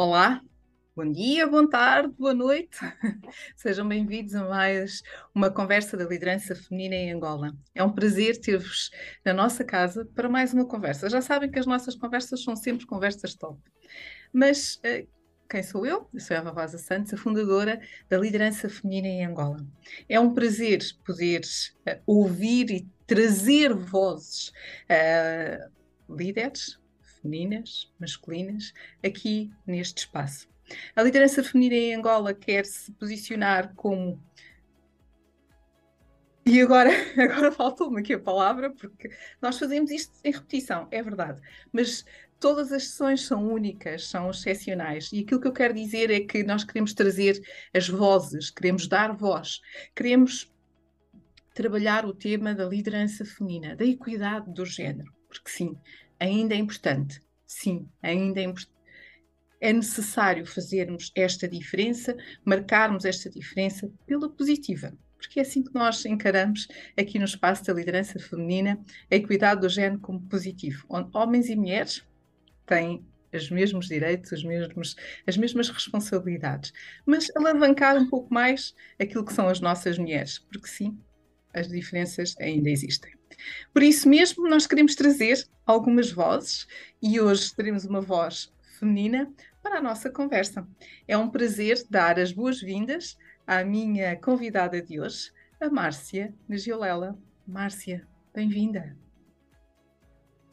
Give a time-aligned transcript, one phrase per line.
[0.00, 0.40] Olá,
[0.94, 2.78] bom dia, boa tarde, boa noite.
[3.56, 5.02] Sejam bem-vindos a mais
[5.34, 7.52] uma conversa da liderança feminina em Angola.
[7.74, 8.92] É um prazer ter-vos
[9.24, 11.10] na nossa casa para mais uma conversa.
[11.10, 13.60] Já sabem que as nossas conversas são sempre conversas top.
[14.32, 15.08] Mas eh,
[15.50, 16.08] quem sou eu?
[16.14, 19.66] Eu sou Eva Rosa Santos, a fundadora da liderança feminina em Angola.
[20.08, 24.52] É um prazer poder uh, ouvir e trazer vozes
[24.88, 26.78] uh, líderes,
[27.28, 28.72] femininas, masculinas,
[29.04, 30.48] aqui neste espaço.
[30.96, 34.20] A liderança feminina em Angola quer se posicionar como.
[36.44, 39.10] E agora, agora faltou-me aqui a palavra, porque
[39.40, 41.40] nós fazemos isto em repetição, é verdade.
[41.72, 42.04] Mas
[42.40, 45.10] todas as sessões são únicas, são excepcionais.
[45.12, 47.40] E aquilo que eu quero dizer é que nós queremos trazer
[47.74, 49.60] as vozes, queremos dar voz,
[49.94, 50.50] queremos
[51.54, 55.76] trabalhar o tema da liderança feminina, da equidade do género, porque sim,
[56.20, 57.20] ainda é importante.
[57.48, 58.46] Sim, ainda é.
[59.60, 66.04] É necessário fazermos esta diferença, marcarmos esta diferença pela positiva, porque é assim que nós
[66.04, 71.48] encaramos aqui no espaço da liderança feminina a equidade do género como positivo, onde homens
[71.48, 72.04] e mulheres
[72.66, 74.96] têm os mesmos direitos, os mesmos,
[75.26, 76.72] as mesmas responsabilidades,
[77.06, 80.98] mas alavancar um pouco mais aquilo que são as nossas mulheres, porque sim,
[81.54, 83.17] as diferenças ainda existem.
[83.72, 86.66] Por isso mesmo, nós queremos trazer algumas vozes
[87.02, 90.66] e hoje teremos uma voz feminina para a nossa conversa.
[91.06, 97.18] É um prazer dar as boas-vindas à minha convidada de hoje, a Márcia Negiolela.
[97.46, 98.96] Márcia, bem-vinda.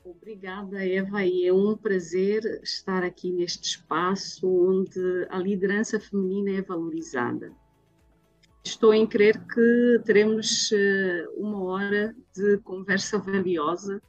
[0.04, 6.62] Obrigada, Eva, e é um prazer estar aqui neste espaço onde a liderança feminina é
[6.62, 7.52] valorizada.
[8.66, 14.02] Estou em crer que teremos eh, uma hora de conversa valiosa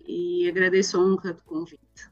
[0.00, 2.10] e agradeço a honra do convite.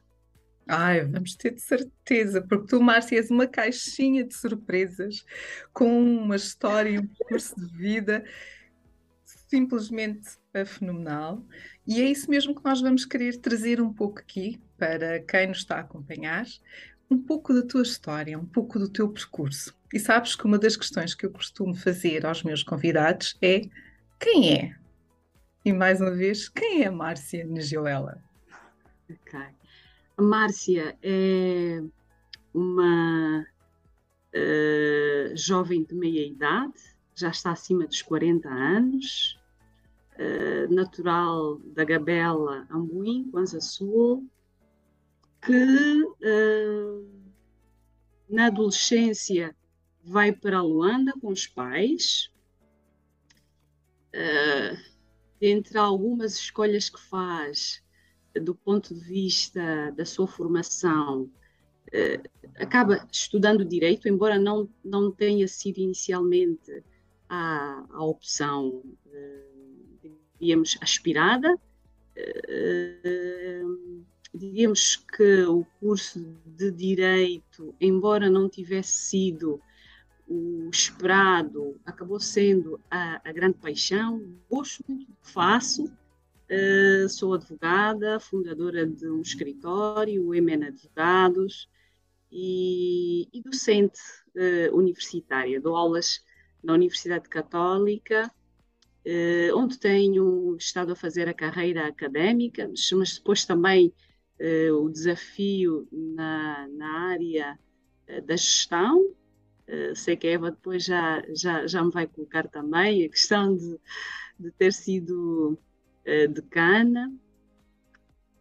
[0.67, 5.25] Ai, vamos ter de certeza, porque tu, Márcia, és uma caixinha de surpresas
[5.73, 8.23] com uma história e um percurso de vida
[9.25, 11.43] simplesmente fenomenal.
[11.85, 15.59] E é isso mesmo que nós vamos querer trazer um pouco aqui para quem nos
[15.59, 16.45] está a acompanhar,
[17.09, 19.75] um pouco da tua história, um pouco do teu percurso.
[19.93, 23.61] E sabes que uma das questões que eu costumo fazer aos meus convidados é
[24.19, 24.75] quem é?
[25.63, 28.21] E mais uma vez, quem é Márcia Negioela?
[29.09, 29.39] Ok.
[30.17, 31.81] A Márcia é
[32.53, 33.45] uma
[34.33, 36.73] uh, jovem de meia idade,
[37.15, 39.39] já está acima dos 40 anos,
[40.13, 44.25] uh, natural da Gabela, Ambuim, Kwanza Sul,
[45.41, 47.09] que uh,
[48.29, 49.55] na adolescência
[50.03, 52.31] vai para Luanda com os pais.
[54.13, 54.77] Uh,
[55.39, 57.83] entre algumas escolhas que faz
[58.41, 65.47] do ponto de vista da sua formação, uh, acaba estudando direito, embora não, não tenha
[65.47, 66.83] sido inicialmente
[67.29, 68.83] a, a opção,
[70.39, 71.59] diríamos, aspirada.
[74.33, 79.61] Diríamos que o curso de Direito, embora não tivesse sido
[80.27, 84.21] o esperado, acabou sendo a, a grande paixão.
[84.49, 85.85] Gosto muito do que faço.
[85.85, 91.69] Uh, sou advogada, fundadora de um escritório, o EMEN Advogados,
[92.31, 93.99] e, e docente
[94.35, 95.59] uh, universitária.
[95.59, 96.23] Dou aulas
[96.63, 98.31] na Universidade Católica,
[99.05, 103.93] uh, onde tenho estado a fazer a carreira académica, mas depois também
[104.39, 107.59] uh, o desafio na, na área
[108.09, 109.01] uh, da gestão.
[109.67, 113.55] Uh, sei que a Eva depois já, já, já me vai colocar também a questão
[113.55, 113.79] de,
[114.39, 115.57] de ter sido
[116.33, 117.13] decana.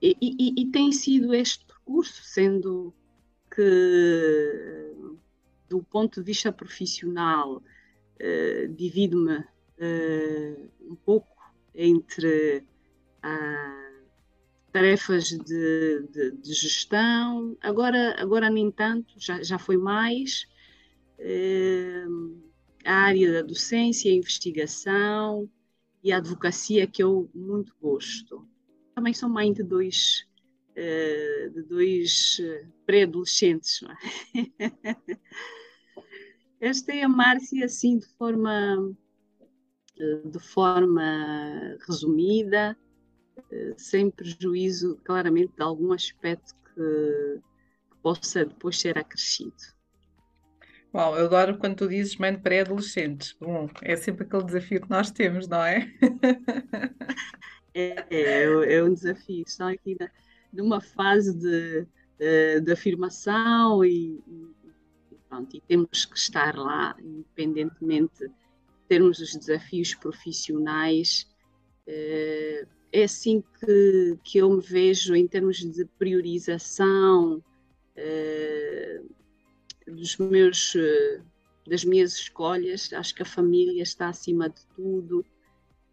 [0.01, 2.95] E, e, e, tem sido este percurso, sendo
[3.53, 4.93] que,
[5.69, 7.61] do ponto de vista profissional,
[8.77, 9.45] divido-me
[10.81, 11.37] um pouco
[11.75, 12.63] entre
[13.21, 13.86] a
[14.77, 20.47] tarefas de, de, de, gestão, agora, agora nem tanto, já, já foi mais.
[21.19, 22.05] Eh,
[22.85, 25.49] a área da docência, a investigação
[26.05, 28.47] e a advocacia que eu muito gosto.
[28.95, 30.27] Também sou mãe de dois,
[30.75, 33.81] eh, de dois eh, pré-adolescentes.
[33.83, 33.97] É?
[36.61, 38.95] Esta é a Márcia, assim, de forma,
[40.31, 42.77] de forma resumida,
[43.77, 47.41] sem prejuízo, claramente, de algum aspecto que,
[47.91, 49.55] que possa depois ser acrescido.
[50.95, 53.37] Uau, eu adoro quando tu dizes mãe de pré-adolescentes.
[53.39, 55.93] Bom, é sempre aquele desafio que nós temos, não é?
[57.75, 59.45] é, é, é um desafio.
[59.47, 60.11] Estão aqui na,
[60.53, 61.87] numa fase de
[62.21, 68.33] uh, de afirmação e, e, pronto, e temos que estar lá, independentemente de
[68.89, 71.27] termos os desafios profissionais.
[71.87, 77.43] Uh, é assim que, que eu me vejo em termos de priorização
[77.97, 79.15] uh,
[79.87, 80.75] dos meus,
[81.67, 82.93] das minhas escolhas.
[82.93, 85.25] Acho que a família está acima de tudo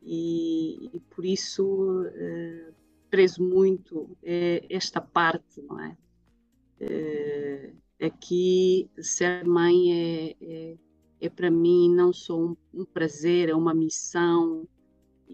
[0.02, 2.74] e, e por isso uh,
[3.10, 4.18] prezo muito
[4.70, 5.98] esta parte, não é?
[6.82, 10.78] Uh, aqui ser mãe é, é,
[11.22, 14.68] é para mim não só um, um, prazer, é uma missão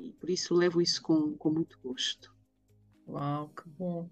[0.02, 2.34] e por isso levo isso com, com muito gosto.
[3.12, 4.08] Uau, que bom.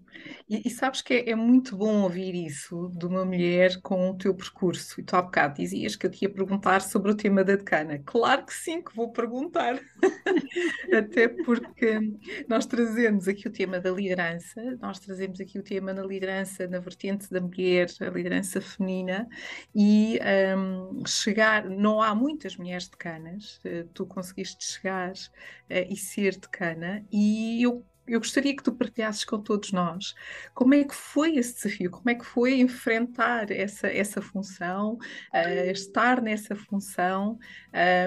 [0.48, 4.18] E, e sabes que é, é, muito bom ouvir isso de uma mulher com o
[4.18, 5.00] teu percurso.
[5.00, 8.02] E tu há bocado dizias que eu te ia perguntar sobre o tema da decana.
[8.04, 9.80] Claro que sim, que vou perguntar.
[10.92, 12.00] Até porque
[12.48, 16.80] nós trazemos aqui o tema da liderança, nós trazemos aqui o tema na liderança, na
[16.80, 19.28] vertente da mulher, a liderança feminina,
[19.72, 20.18] e
[20.56, 27.04] um, chegar, não há muitas mulheres decanas, eh, tu conseguiste chegar uh, e ser decana,
[27.12, 30.14] e eu eu gostaria que tu partilhasses com todos nós
[30.54, 35.70] como é que foi esse desafio, como é que foi enfrentar essa, essa função, uh,
[35.70, 37.38] estar nessa função.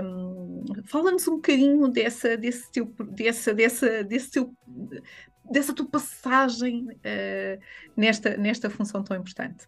[0.04, 4.54] Um, Fala-nos um bocadinho dessa, desse teu, dessa, dessa, desse teu,
[5.50, 7.62] dessa tua passagem uh,
[7.96, 9.68] nesta, nesta função tão importante.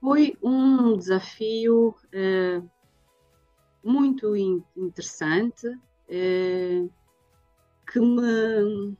[0.00, 2.70] Foi um desafio uh,
[3.84, 5.68] muito interessante.
[6.08, 6.90] Uh,
[7.92, 8.96] que me,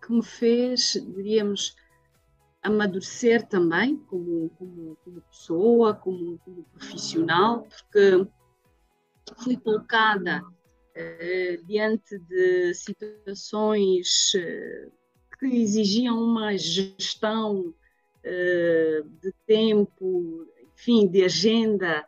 [0.00, 1.76] que me fez, diríamos,
[2.62, 8.26] amadurecer também como, como, como pessoa, como, como, profissional, porque
[9.42, 10.42] fui colocada
[10.94, 14.88] eh, diante de situações eh,
[15.38, 17.74] que exigiam uma gestão
[18.22, 22.04] eh, de tempo, enfim, de agenda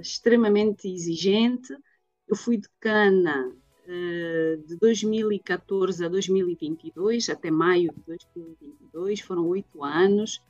[0.00, 1.76] extremamente exigente.
[2.26, 3.65] Eu fui decana eh,
[4.66, 10.42] de 2014 a 2022, até maio de 2022, foram oito anos,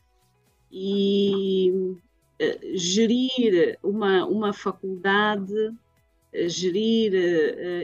[0.72, 7.12] e uh, gerir uma, uma faculdade, uh, gerir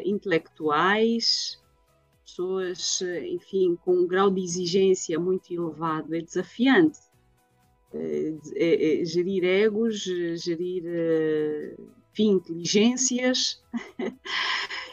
[0.04, 1.60] intelectuais,
[2.24, 6.98] pessoas, enfim, com um grau de exigência muito elevado, é desafiante.
[7.94, 10.04] É, é, gerir egos,
[10.42, 10.82] gerir,
[12.10, 13.62] enfim, inteligências.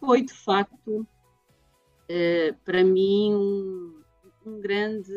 [0.00, 1.06] foi de facto
[2.08, 4.02] eh, para mim um,
[4.46, 5.12] um, grande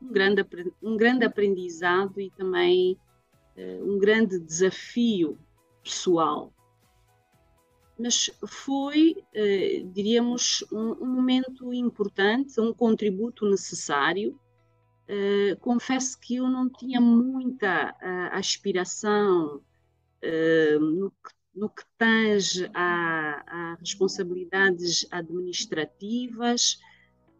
[0.00, 0.46] um grande
[0.82, 2.98] um grande aprendizado e também
[3.56, 5.38] eh, um grande desafio
[5.82, 6.52] pessoal.
[7.98, 14.38] Mas foi eh, diríamos um, um, momento importante um contributo necessário.
[15.60, 17.94] Confesso que eu não tinha muita
[18.32, 19.60] aspiração
[20.80, 26.78] no que no que tange a, a responsabilidades administrativas,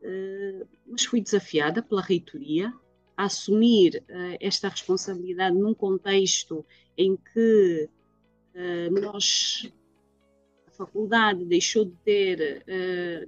[0.03, 2.72] uh, mas fui desafiada pela reitoria
[3.17, 6.65] a assumir uh, esta responsabilidade num contexto
[6.96, 7.89] em que
[8.55, 9.72] uh, nós
[10.67, 12.65] a faculdade deixou de ter,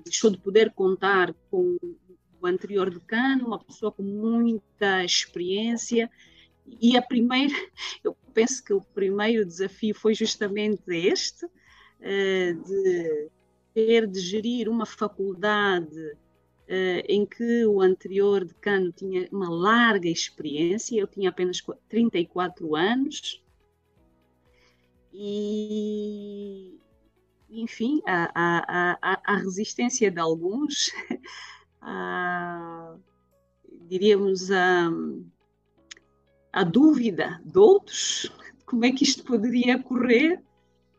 [0.03, 1.79] deixou de poder contar com
[2.41, 6.11] o anterior decano, uma pessoa com muita experiência
[6.81, 7.55] e a primeira,
[8.35, 11.47] penso que o primeiro desafio foi justamente este,
[12.01, 13.31] eh, de
[13.73, 16.17] ter de gerir uma faculdade
[16.69, 23.43] eh, em que o anterior decano tinha uma larga experiência, eu tinha apenas 34 anos,
[25.13, 26.77] e,
[27.49, 30.91] enfim, a, a, a, a resistência de alguns,
[31.81, 32.97] a,
[33.89, 34.91] diríamos, a
[36.55, 38.31] a dúvida de outros
[38.65, 40.41] como é que isto poderia correr,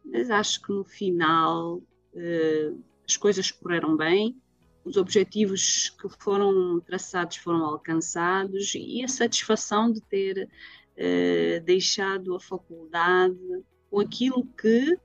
[0.03, 4.35] mas acho que no final uh, as coisas correram bem,
[4.83, 12.39] os objetivos que foram traçados foram alcançados e a satisfação de ter uh, deixado a
[12.39, 14.99] faculdade com aquilo que,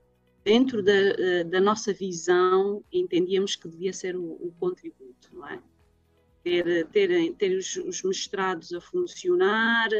[0.44, 5.60] dentro da, uh, da nossa visão, entendíamos que devia ser o, o contributo, não é?
[6.42, 9.90] Ter, ter, ter os, os mestrados a funcionar,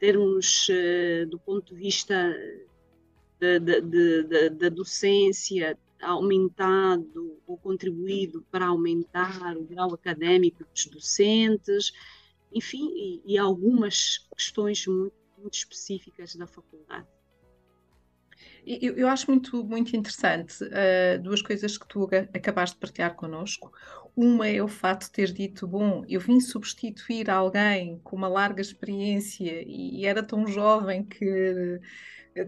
[0.00, 2.34] termos, eh, do ponto de vista
[4.58, 11.92] da docência, aumentado ou contribuído para aumentar o grau académico dos docentes,
[12.52, 17.06] enfim, e, e algumas questões muito, muito específicas da faculdade.
[18.66, 23.72] Eu, eu, acho muito, muito interessante uh, duas coisas que tu acabaste de partilhar connosco.
[24.16, 28.60] Uma é o fato de ter dito, bom, eu vim substituir alguém com uma larga
[28.60, 31.80] experiência e era tão jovem que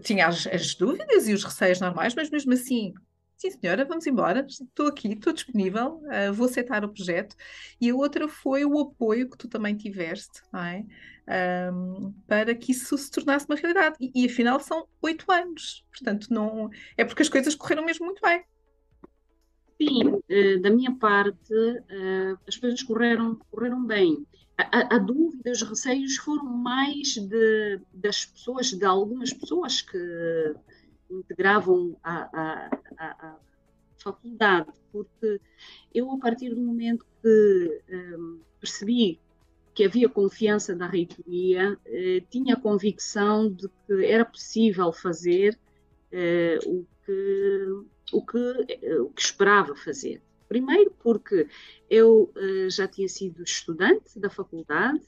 [0.03, 2.93] tinha as, as dúvidas e os receios normais, mas mesmo assim
[3.37, 7.35] sim senhora, vamos embora, estou aqui, estou disponível, uh, vou aceitar o projeto.
[7.79, 11.71] E a outra foi o apoio que tu também tiveste, é?
[11.71, 13.97] um, para que isso se tornasse uma realidade.
[13.99, 18.21] E, e, afinal são oito anos, portanto não é porque as coisas correram mesmo muito
[18.21, 18.43] bem.
[19.83, 24.25] Sim, uh, da minha parte uh, as coisas correram, correram bem.
[24.57, 30.55] A, a, dúvida, os receios foram mais de, das pessoas, de algumas pessoas que
[31.09, 33.35] integravam a, a, a,
[33.97, 35.41] faculdade, porque
[35.93, 39.19] eu, a partir do momento que um, percebi
[39.73, 45.57] que havia confiança da reitoria, eh, tinha a convicção de que era possível fazer
[46.11, 47.67] eh, o, que,
[48.13, 50.21] o, que, eh, o que esperava fazer.
[50.47, 51.47] Primeiro, porque
[51.89, 55.01] eu eh, já tinha sido estudante da faculdade,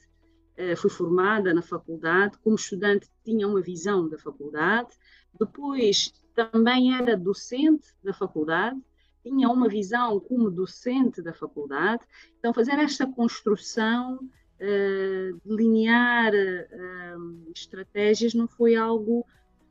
[0.56, 4.90] eh, fui formada na faculdade, como estudante tinha uma visão da faculdade,
[5.38, 8.80] depois também era docente da faculdade,
[9.22, 12.04] tinha uma visão como docente da faculdade.
[12.38, 19.26] Então, fazer esta construção, uh, delinear uh, estratégias, não foi algo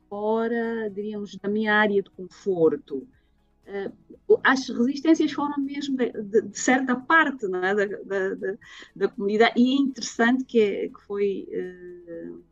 [0.10, 3.08] fora, diríamos, da minha área de conforto.
[3.67, 7.50] Uh, as resistências foram mesmo de, de, de certa parte é?
[7.50, 8.57] da, da,
[8.95, 11.48] da, comunidade, e é interessante que, é, que foi.
[11.50, 12.43] Uh,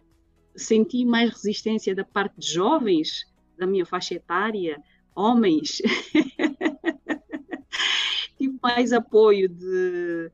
[0.55, 3.25] senti mais resistência da parte de jovens
[3.57, 4.81] da minha faixa etária,
[5.15, 5.81] homens.
[8.37, 10.31] Tive mais apoio de,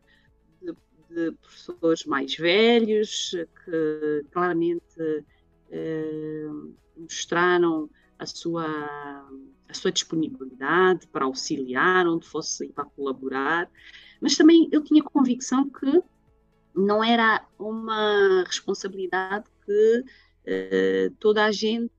[0.61, 5.25] de, professores mais velhos que claramente
[5.69, 6.47] eh,
[6.97, 9.29] mostraram a sua,
[9.69, 13.69] a sua disponibilidade para auxiliar, onde fosse para colaborar.
[14.19, 16.01] Mas também eu tinha convicção que
[16.75, 21.93] não era uma responsabilidade que uh, toda a gente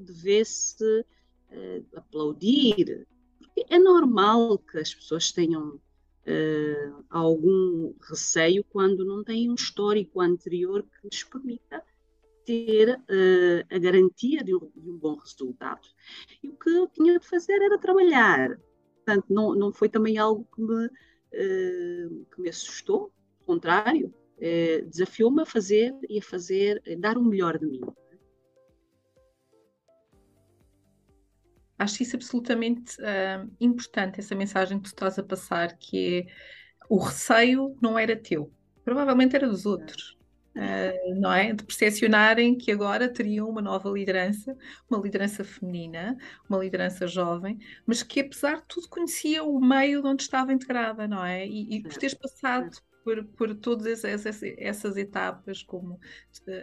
[0.00, 1.04] devesse
[1.50, 3.06] uh, aplaudir.
[3.38, 10.20] Porque é normal que as pessoas tenham uh, algum receio quando não têm um histórico
[10.20, 11.82] anterior que lhes permita
[12.44, 13.00] ter
[13.70, 15.88] a garantia de um, de um, bom resultado.
[16.42, 18.58] E o que eu tinha de fazer era trabalhar.
[18.96, 20.88] Portanto, não, não foi também algo que me,
[21.30, 27.24] que me assustou, ao contrário, eh, desafiou-me a fazer e a fazer, a dar o
[27.24, 27.80] melhor de mim.
[31.78, 36.26] Acho isso absolutamente uh, importante, essa mensagem que tu estás a passar, que é
[36.88, 38.52] o receio não era teu,
[38.84, 40.16] provavelmente era dos outros.
[40.54, 41.52] Uh, não é?
[41.52, 44.56] De percepcionarem que agora teriam uma nova liderança,
[44.88, 46.16] uma liderança feminina,
[46.48, 51.08] uma liderança jovem, mas que apesar de tudo conhecia o meio de onde estava integrada,
[51.08, 51.44] não é?
[51.46, 52.70] E, e por teres passado
[53.04, 56.00] por, por todas essas, essas etapas, como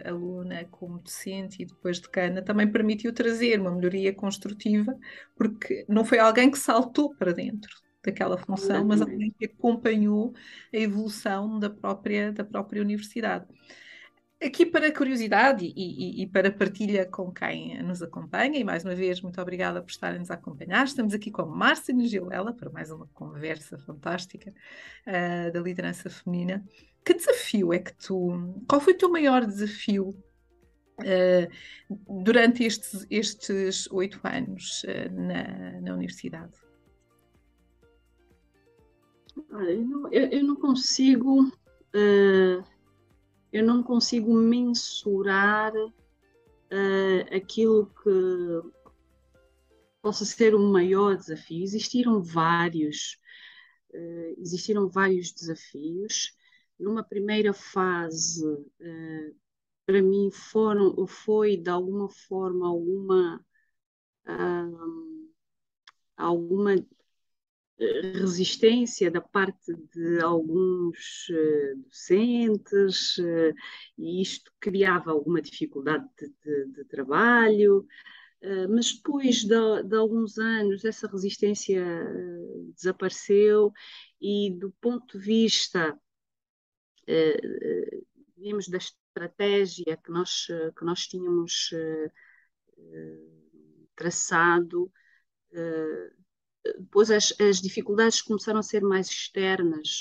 [0.04, 4.98] aluna, como docente e depois decana, também permitiu trazer uma melhoria construtiva,
[5.36, 7.70] porque não foi alguém que saltou para dentro
[8.04, 10.34] daquela função, mas alguém que acompanhou
[10.74, 13.46] a evolução da própria, da própria universidade.
[14.44, 18.92] Aqui para curiosidade e, e, e, para partilha com quem nos acompanha, e mais uma
[18.92, 20.84] vez, muito obrigada por estarem-nos a acompanhar.
[20.84, 24.52] Estamos aqui com Márcia Gilela para mais uma conversa fantástica
[25.06, 26.64] uh, da liderança feminina.
[27.04, 28.52] Que desafio é que tu.
[28.68, 35.94] Qual foi o teu maior desafio uh, durante estes, estes oito anos uh, na, na
[35.94, 36.52] universidade?
[39.52, 41.48] Eu não, eu, eu não consigo
[43.52, 48.72] eu não consigo mensurar uh, aquilo que
[50.00, 51.62] possa ser o maior desafio.
[51.62, 53.18] Existiram vários,
[53.92, 56.34] uh, existiram vários desafios.
[56.78, 59.36] Numa primeira fase, uh,
[59.84, 63.44] para mim foram, foi de alguma forma alguma
[66.16, 66.76] alguma
[68.14, 73.54] resistência da parte de alguns uh, docentes, uh,
[73.98, 77.86] e isto criava alguma dificuldade de, de, de trabalho,
[78.42, 81.84] uh, mas depois de, de, alguns anos essa resistência
[82.74, 83.72] desapareceu
[84.20, 85.98] e do ponto de vista,
[88.36, 90.46] digamos, da estratégia que nós,
[90.76, 91.70] que nós tínhamos
[93.96, 94.90] traçado,
[96.64, 100.00] depois as, as, dificuldades começaram a ser mais externas.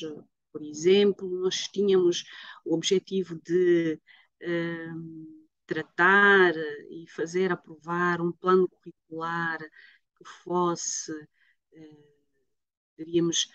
[0.51, 2.23] Por exemplo, nós tínhamos
[2.65, 3.99] o objetivo de
[4.43, 6.53] uh, tratar
[6.89, 12.11] e fazer aprovar um plano curricular que fosse, uh,
[12.97, 13.49] diríamos,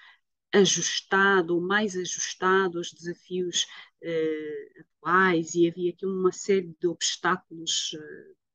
[0.53, 3.67] ajustado, mais ajustado aos desafios
[4.03, 7.95] uh, atuais e havia aqui uma série de obstáculos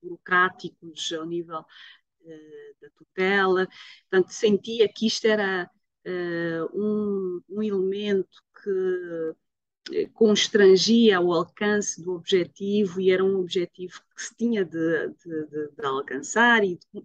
[0.02, 1.64] burocráticos ao nível
[2.82, 3.68] da tutela.
[4.10, 5.70] Portanto, sentia que isto era
[6.74, 14.36] um, um elemento que constrangia o alcance do objetivo e era um objetivo que se
[14.36, 17.02] tinha de, de, de, de alcançar e de,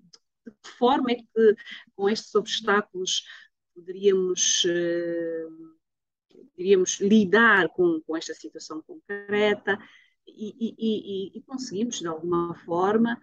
[0.62, 1.56] que forma é que
[1.94, 3.24] com estes obstáculos
[3.74, 4.62] poderíamos,
[6.56, 9.78] diríamos, lidar com, com esta situação concreta
[10.26, 13.20] e, e, e, e, conseguimos, de alguma forma,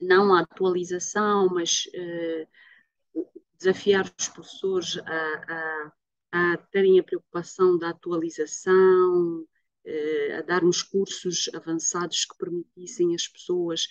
[0.00, 3.28] não a atualização, mas uh,
[3.58, 5.92] desafiar os professores a,
[6.32, 13.26] a, a, terem a preocupação da atualização, uh, a darmos cursos avançados que permitissem as
[13.26, 13.86] pessoas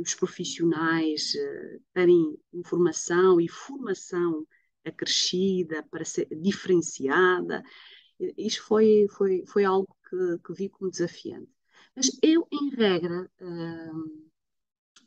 [0.00, 1.32] os profissionais
[1.92, 4.46] terem informação e formação
[4.84, 7.64] acrescida, para ser diferenciada.
[8.38, 11.50] Isto foi, foi, foi algo que, que vi como desafiante.
[11.96, 14.28] Mas eu, em regra, hum,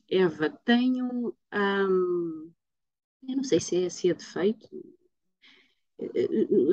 [0.09, 1.35] Eva, tenho.
[1.53, 2.51] Hum,
[3.27, 4.69] eu não sei se é, se é defeito.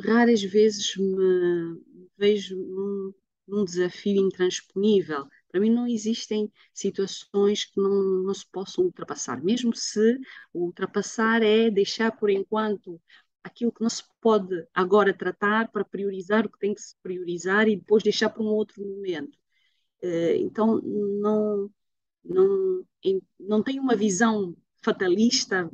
[0.04, 1.80] Raras vezes me
[2.16, 3.12] vejo num,
[3.46, 5.26] num desafio intransponível.
[5.50, 10.18] Para mim, não existem situações que não, não se possam ultrapassar, mesmo se
[10.52, 13.00] ultrapassar é deixar por enquanto
[13.42, 17.68] aquilo que não se pode agora tratar para priorizar o que tem que se priorizar
[17.68, 19.38] e depois deixar para um outro momento.
[20.02, 21.70] Eh, então, não,
[22.28, 22.84] não,
[23.38, 25.70] não tenho uma visão fatalista,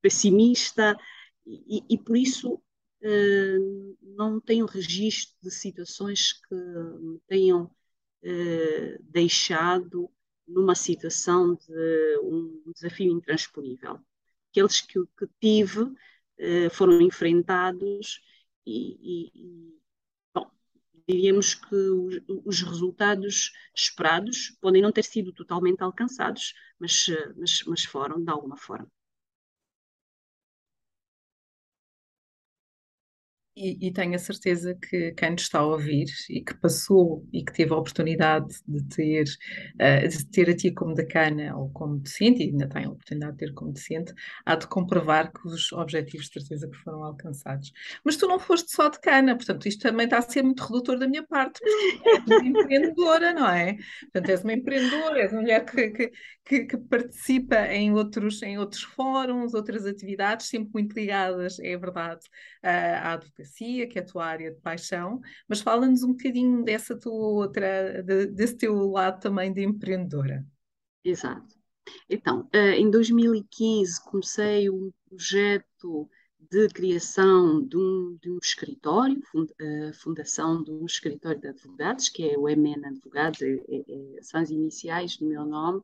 [0.00, 0.96] pessimista,
[1.46, 2.60] e, e por isso
[3.02, 3.58] eh,
[4.02, 7.70] não tenho registro de situações que me tenham
[8.22, 10.10] eh, deixado
[10.46, 14.00] numa situação de um desafio intransponível.
[14.50, 15.92] Aqueles que, que tive
[16.38, 18.20] eh, foram enfrentados
[18.66, 19.78] e, e,
[21.08, 27.84] diríamos que os, os, resultados esperados podem não ter sido totalmente alcançados, mas, mas, mas
[27.84, 28.90] foram de alguma forma.
[33.56, 37.42] E, e, tenho a certeza que quem nos está a ouvir e que passou e
[37.42, 39.24] que teve a oportunidade de ter,
[39.76, 43.32] uh, de ter a ti como decana ou como docente, e ainda tem a oportunidade
[43.32, 44.12] de ter como docente,
[44.44, 47.72] há de comprovar que os objetivos de certeza que foram alcançados.
[48.04, 51.08] Mas tu não foste só decana, portanto, isto também está a ser muito redutor da
[51.08, 53.78] minha parte, porque és uma empreendedora, não é?
[54.02, 56.12] Portanto, és uma empreendedora, és uma mulher que, que,
[56.46, 62.22] que, que participa em outros, em outros fóruns, outras atividades, sempre muito ligadas, é verdade,
[62.62, 66.98] à advocacia advocacia, que é a tua área de paixão, mas fala-nos um bocadinho dessa
[66.98, 70.44] tua outra, de, desse teu lado também de empreendedora.
[71.04, 71.54] Exato.
[72.08, 76.08] Então, eh, em 2015 comecei um projeto
[76.50, 79.20] de criação de um, de um escritório,
[79.88, 84.22] a fundação de um escritório de advogados, que é o MN Advogados, é, é, é,
[84.22, 85.80] são as iniciais do meu nome.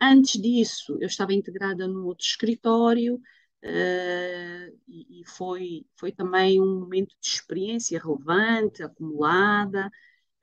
[0.00, 3.20] Antes disso, eu estava integrada num outro escritório,
[3.62, 9.90] Uh, e, foi, foi também um momento de experiência relevante, acumulada,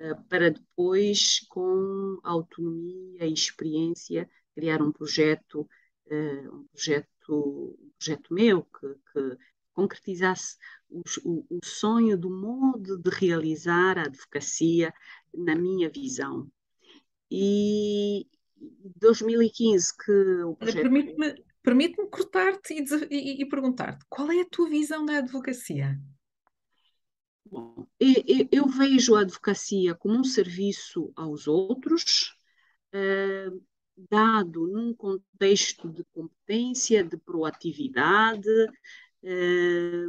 [0.01, 5.61] uh, para depois, com autonomia e experiência, criar um projeto,
[6.07, 9.37] uh, um projeto, um projeto meu que, que
[9.73, 10.57] concretizasse
[10.89, 14.93] o, o, o, sonho do modo de realizar a advocacia
[15.33, 16.49] na minha visão.
[17.31, 20.81] E 2015 que o projeto...
[20.81, 25.99] Permite-me Permite-me cortar-te e, e, e perguntar-te qual é a tua visão da advocacia?
[27.43, 32.35] Bom, eu, eu, vejo a advocacia como um serviço aos outros,
[32.91, 33.49] eh,
[33.97, 38.47] dado num contexto de competência, de proatividade,
[39.23, 40.05] eh,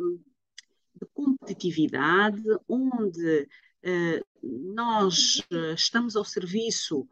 [0.95, 3.49] de competitividade, onde
[3.83, 5.43] eh, nós
[5.75, 7.09] estamos ao serviço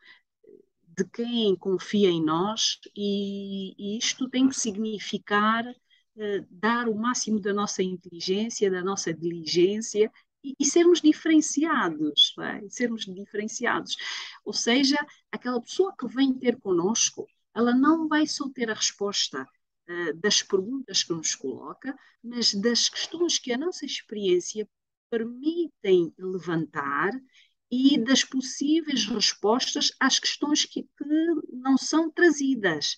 [0.97, 7.41] de quem confia em nós e, e isto tem que significar uh, dar o máximo
[7.41, 10.11] da nossa inteligência, da nossa diligência
[10.43, 12.69] e, e sermos diferenciados, é?
[12.69, 13.97] sermos diferenciados.
[14.45, 14.97] Ou seja,
[15.33, 20.43] aquela pessoa que vem ter conosco, ela não vai só ter a resposta uh, das
[20.43, 24.69] perguntas que nos coloca, mas das questões que a nossa experiência
[25.11, 27.13] permitem levantar
[27.75, 31.05] e das possíveis respostas às questões que, que
[31.53, 32.97] não são trazidas.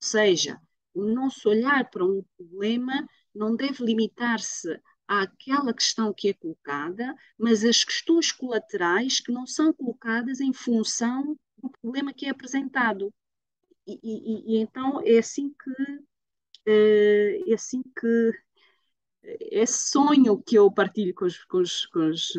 [0.00, 0.60] Ou seja,
[0.94, 7.64] o nosso olhar para um problema não deve limitar-se àquela questão que é colocada, mas
[7.64, 13.12] às questões colaterais que não são colocadas em função do problema que é apresentado.
[13.86, 16.04] E, e, e então é assim que
[16.66, 18.32] eh, é assim que
[19.50, 22.30] esse sonho que eu partilho com os, com os, com os,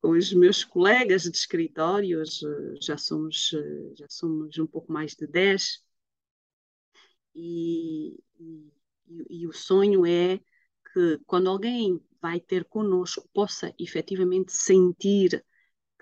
[0.00, 2.40] com os meus colegas de escritórios,
[2.80, 3.50] já somos,
[3.96, 5.82] já somos um pouco mais de 10,
[7.34, 8.72] e, e,
[9.30, 10.38] e o sonho é
[10.92, 15.44] que quando alguém vai ter conosco possa efetivamente sentir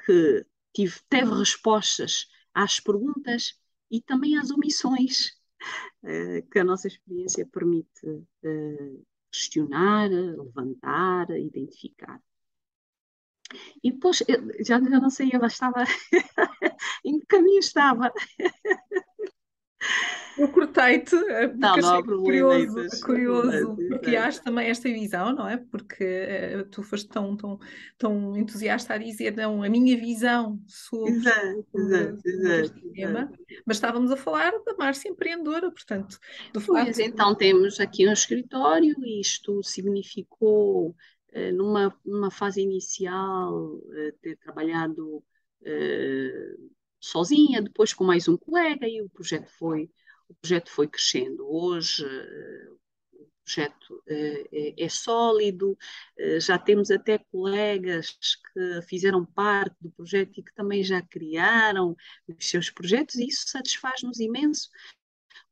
[0.04, 5.38] que tive, teve respostas às perguntas e também às omissões
[6.02, 12.22] uh, que a nossa experiência permite uh, questionar, levantar, identificar.
[13.82, 14.22] E depois,
[14.60, 15.84] já, já não sei, ela estava.
[17.04, 18.12] em que caminho estava?
[20.38, 25.56] Eu cortei-te, eh, porque não, não curioso, curioso porque acho também esta visão, não é?
[25.56, 27.58] Porque uh, tu foste tão, tão,
[27.96, 33.32] tão entusiasta a dizer, não, a minha visão sobre, exato, exato, este tema,
[33.64, 36.18] mas estávamos a falar da Márcia empreendedora, portanto,
[36.52, 40.94] do pois, então temos aqui um escritório e isto significou,
[41.54, 45.22] numa, numa fase inicial, uh, ter trabalhado
[47.00, 49.90] sozinha, depois com mais um colega e o projeto foi
[50.28, 51.46] o projeto foi crescendo.
[51.48, 52.68] Hoje eh,
[53.12, 55.76] o projeto eh, é, é sólido,
[56.18, 58.10] eh, já temos até colegas
[58.52, 61.96] que fizeram parte do projeto e que também já criaram
[62.28, 64.68] os seus projetos, e isso satisfaz-nos imenso,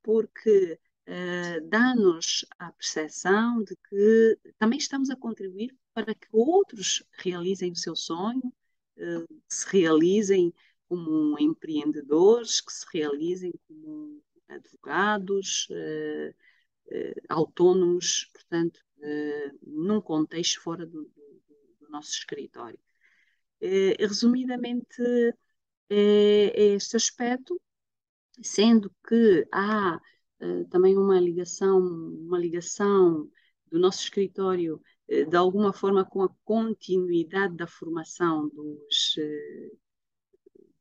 [0.03, 7.73] porque uh, dá-nos a percepção de que também estamos a contribuir para que outros realizem
[7.73, 8.53] o seu sonho,
[8.99, 10.53] uh, se realizem
[10.89, 18.81] como empreendedores, que se realizem como advogados, uh, uh, autónomos, portanto,
[19.63, 21.43] num contexto fora do, do,
[21.79, 22.79] do nosso escritório.
[23.99, 25.03] resumidamente,
[25.91, 27.61] é, este aspecto,
[28.43, 30.01] sendo que há
[30.71, 33.29] também uma ligação, uma ligação
[33.71, 39.17] do nosso escritório de alguma forma com a continuidade da formação dos,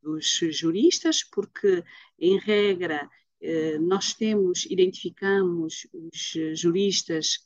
[0.01, 1.83] dos juristas, porque,
[2.19, 3.09] em regra,
[3.41, 7.39] eh, nós temos, identificamos os juristas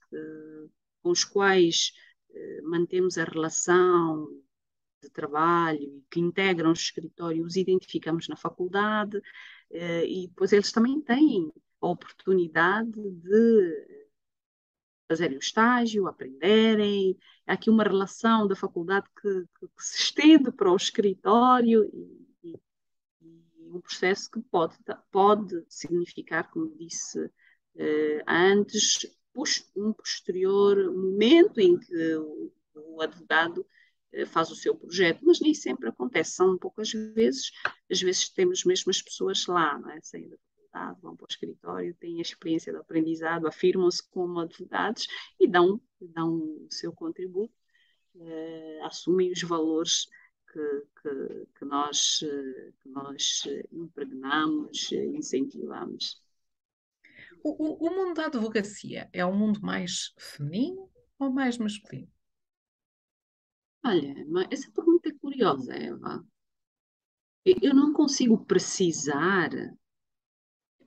[1.01, 1.91] com os quais
[2.31, 4.27] eh, mantemos a relação
[5.01, 9.19] de trabalho e que integram os escritórios, os identificamos na faculdade
[9.71, 14.07] eh, e depois eles também têm a oportunidade de
[15.07, 17.17] fazerem o estágio, aprenderem.
[17.45, 22.59] Há aqui uma relação da faculdade que, que, que se estende para o escritório e,
[23.69, 24.77] um processo que pode,
[25.11, 27.29] pode significar, como disse
[27.75, 29.05] eh, antes,
[29.75, 33.65] um posterior momento em que o, o advogado
[34.13, 37.51] eh, faz o seu projeto, mas nem sempre acontece, são poucas vezes,
[37.91, 39.99] às vezes temos mesmo as pessoas lá, não é?
[40.01, 40.37] saem da
[40.77, 45.07] faculdade, vão para o escritório, têm a experiência do aprendizado, afirmam-se como advogados
[45.39, 47.53] e dão, dão o seu contributo,
[48.15, 50.07] eh, assumem os valores
[50.51, 56.21] que, que, que nós, que nós impregnamos, incentivamos.
[57.43, 62.11] O, o, mundo da advocacia é um mundo mais feminino ou mais masculino?
[63.85, 64.15] Olha,
[64.51, 66.25] essa pergunta é curiosa, Eva.
[67.45, 69.49] Eu não consigo precisar,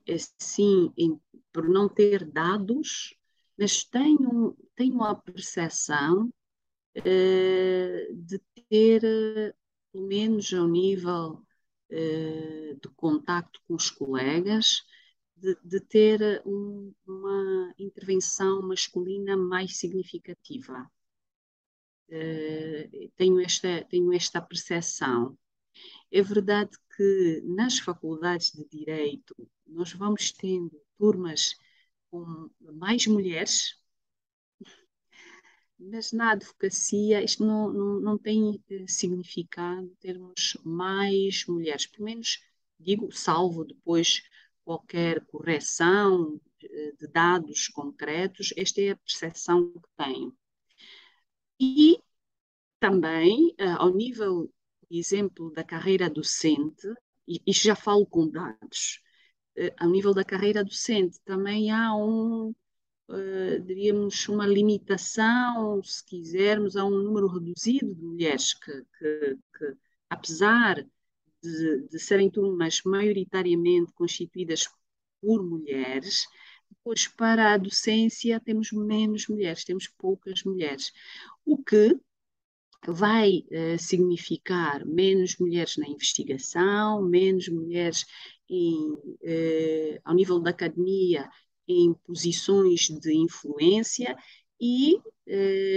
[0.07, 1.19] assim, em,
[1.51, 3.15] por não ter dados,
[3.57, 6.33] mas tenho, tenho a percepção
[6.95, 9.01] eh, de ter,
[9.91, 11.45] pelo menos ao nível
[11.89, 14.83] eh, de contacto com os colegas,
[15.35, 20.89] de, de ter um, uma intervenção masculina mais significativa.
[23.15, 25.37] tenho, esta, tenho esta percepção.
[26.11, 29.35] É verdade que nas faculdades de Direito
[29.71, 31.55] nós vamos tendo turmas
[32.09, 33.75] com mais mulheres,
[35.79, 42.39] mas na advocacia isto não, não, não tem eh, significado termos mais mulheres, pelo menos
[42.79, 44.21] digo, salvo depois
[44.63, 50.37] qualquer correção eh, de dados concretos, esta é a percepção que tenho.
[51.59, 51.97] E
[52.79, 56.87] também, eh, ao nível, por exemplo, da carreira docente,
[57.27, 59.01] e já falo com dados,
[59.77, 62.53] ao nível da carreira docente também há um,
[63.09, 69.77] uh, diríamos, uma limitação, se quisermos, a um número reduzido de mulheres que, que, que
[70.09, 70.83] apesar
[71.43, 74.67] de, de serem turmas maioritariamente constituídas
[75.21, 76.25] por mulheres,
[76.69, 80.91] depois para a docência temos menos mulheres, temos poucas mulheres,
[81.45, 81.99] o que
[82.87, 88.05] vai uh, significar menos mulheres na investigação, menos mulheres
[88.49, 91.29] em, uh, ao nível da academia
[91.67, 94.15] em posições de influência
[94.59, 94.99] e,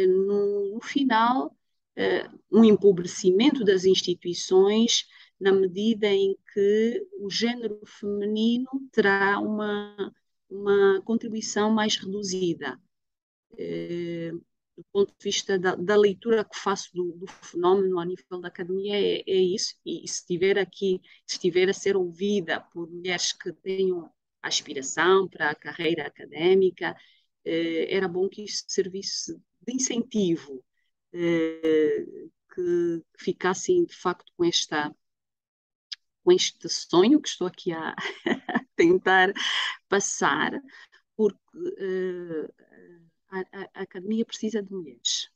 [0.09, 1.57] no, no final,
[2.51, 5.07] um empobrecimento das instituições
[5.40, 10.12] na medida em que o género feminino terá uma,
[10.51, 12.79] uma contribuição mais reduzida.
[14.77, 18.49] Do ponto de vista da, da leitura que faço do, do, fenómeno a nível da
[18.49, 23.33] academia é, é, isso, e se estiver aqui, se estiver a ser ouvida por mulheres
[23.33, 24.11] que tenham
[24.43, 26.97] aspiração para a carreira académica,
[27.45, 29.35] eh, era bom que isso servisse
[29.67, 30.65] de incentivo,
[31.13, 32.05] eh,
[32.55, 34.95] que, que ficassem de facto com esta
[36.25, 37.95] com este sonho que estou aqui a,
[38.77, 39.33] tentar
[39.89, 40.53] passar,
[41.17, 42.63] porque uh,
[43.40, 45.31] a, a, academia precisa de mulheres.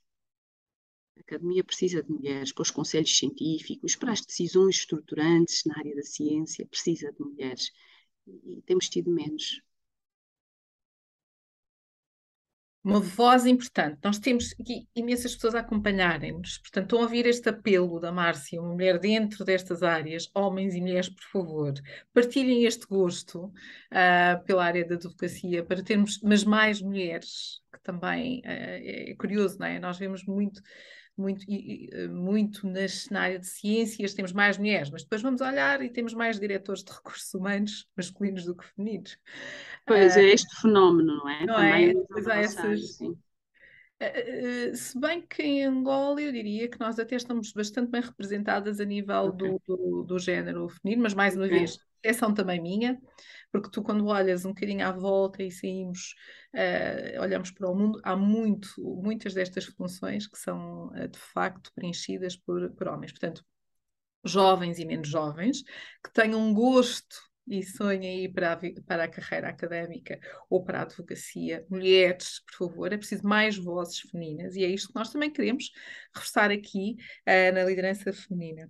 [1.17, 5.95] A academia precisa de mulheres para os conselhos científicos, para as decisões estruturantes na área
[5.95, 7.71] da ciência, precisa de mulheres.
[8.27, 9.61] E, e temos tido menos.
[12.83, 13.99] uma voz importante.
[14.03, 18.61] Nós temos aqui imensas pessoas a acompanharem-nos, portanto, estão a ouvir este apelo da Márcia,
[18.61, 21.73] uma mulher dentro destas áreas, homens e mulheres, por favor,
[22.13, 29.11] partilhem este gosto uh, pela área da advocacia para termos, mas mais mulheres, também uh,
[29.11, 29.79] é curioso, não é?
[29.79, 30.61] Nós vemos muito
[31.19, 31.45] muito,
[32.09, 36.13] muito nas, na área de ciências, temos mais mulheres, mas depois vamos olhar e temos
[36.13, 39.17] mais diretores de recursos humanos masculinos do que femininos.
[39.85, 41.45] Pois é, este fenómeno, não é?
[41.45, 41.93] Não Também é?
[42.09, 42.99] Pois essas...
[44.01, 48.79] Uh, se bem que em Angola eu diria que nós até estamos bastante bem representadas
[48.79, 49.49] a nível okay.
[49.49, 51.57] do, do, do, género feminino, mas mais uma okay.
[51.57, 52.97] vez, exceção também minha,
[53.51, 56.15] porque tu quando olhas um bocadinho à volta e saímos,
[56.53, 58.69] uh, olhamos para o mundo, há muito,
[59.01, 63.11] muitas destas funções que são uh, de facto preenchidas por, por homens.
[63.11, 63.43] Portanto,
[64.23, 65.63] jovens e menos jovens,
[66.03, 67.15] que tenham gosto
[67.47, 72.69] e sonhem ir para a, para a carreira académica ou para a advocacia, mulheres, por
[72.69, 75.71] favor, é preciso mais vozes femininas e é isto que nós também queremos
[76.13, 78.69] reforçar aqui uh, na liderança feminina.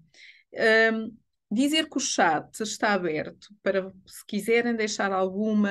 [0.93, 1.15] Um,
[1.51, 5.69] dizer que o chat está aberto para se quiserem deixar alguma,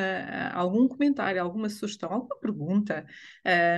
[0.53, 3.07] algum comentário, alguma sugestão, alguma pergunta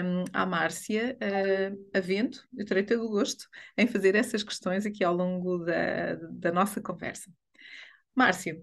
[0.04, 5.04] um, à Márcia, uh, havendo, eu terei todo o gosto em fazer essas questões aqui
[5.04, 7.30] ao longo da, da nossa conversa.
[8.14, 8.60] Márcia,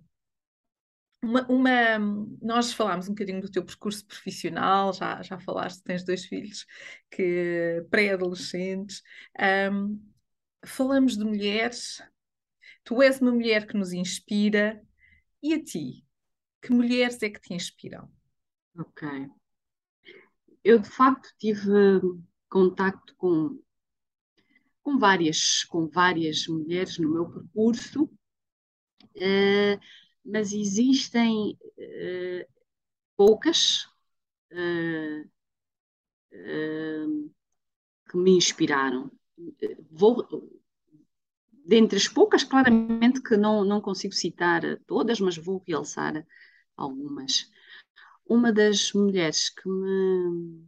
[1.23, 2.00] uma, uma,
[2.41, 6.65] nós falámos um bocadinho do teu percurso profissional, já, já falaste, tens dois filhos
[7.12, 9.02] que pré-adolescentes.
[9.71, 10.00] Um,
[10.65, 12.02] falamos de mulheres.
[12.88, 14.82] Tu és uma mulher que nos inspira.
[15.43, 16.06] E a ti?
[16.62, 18.10] Que mulheres é que te inspiram?
[18.80, 19.06] Ok.
[20.63, 21.69] Eu, de facto, tive
[22.47, 23.62] contacto com,
[24.82, 28.06] com, várias, com várias mulheres no meu percurso.
[29.17, 29.78] Uh,
[30.23, 32.47] mas existem uh,
[33.17, 33.86] poucas
[34.54, 35.30] uh,
[38.10, 39.12] que me inspiraram.
[39.91, 40.26] Vou,
[41.67, 46.25] dentre as poucas, claramente que não, não consigo citar todas, mas vou realçar
[46.75, 47.49] algumas.
[48.25, 50.65] Uma das mulheres que me,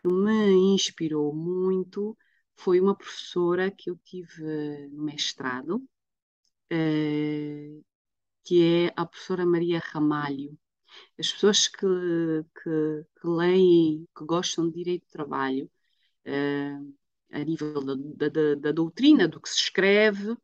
[0.00, 2.16] que me inspirou muito
[2.56, 5.76] foi uma professora que eu tive no mestrado,
[6.72, 7.84] uh,
[8.44, 10.56] que é a professora Maria Ramalho.
[11.18, 11.86] As pessoas que,
[12.62, 15.70] que, que leem, que gostam de direito de trabalho,
[16.26, 16.97] uh,
[17.30, 20.38] a nível da, da, da, doutrina, do que se escreve, uh,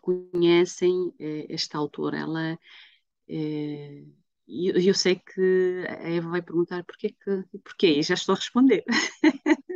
[0.00, 2.18] conhecem uh, esta autora.
[2.18, 2.58] Ela,
[3.28, 8.34] e eu, eu, sei que a Eva vai perguntar porquê que, porquê, e já estou
[8.34, 8.84] a responder.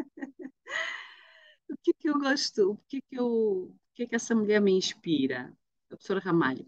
[1.70, 4.16] o que é que eu gosto, o que é que, eu, o que, é que
[4.16, 5.52] essa mulher me inspira?
[5.86, 6.66] A professora Ramalho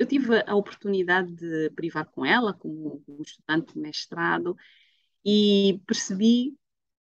[0.00, 4.56] eu tive a oportunidade de privar com ela, como, como estudante de mestrado,
[5.22, 6.56] e percebi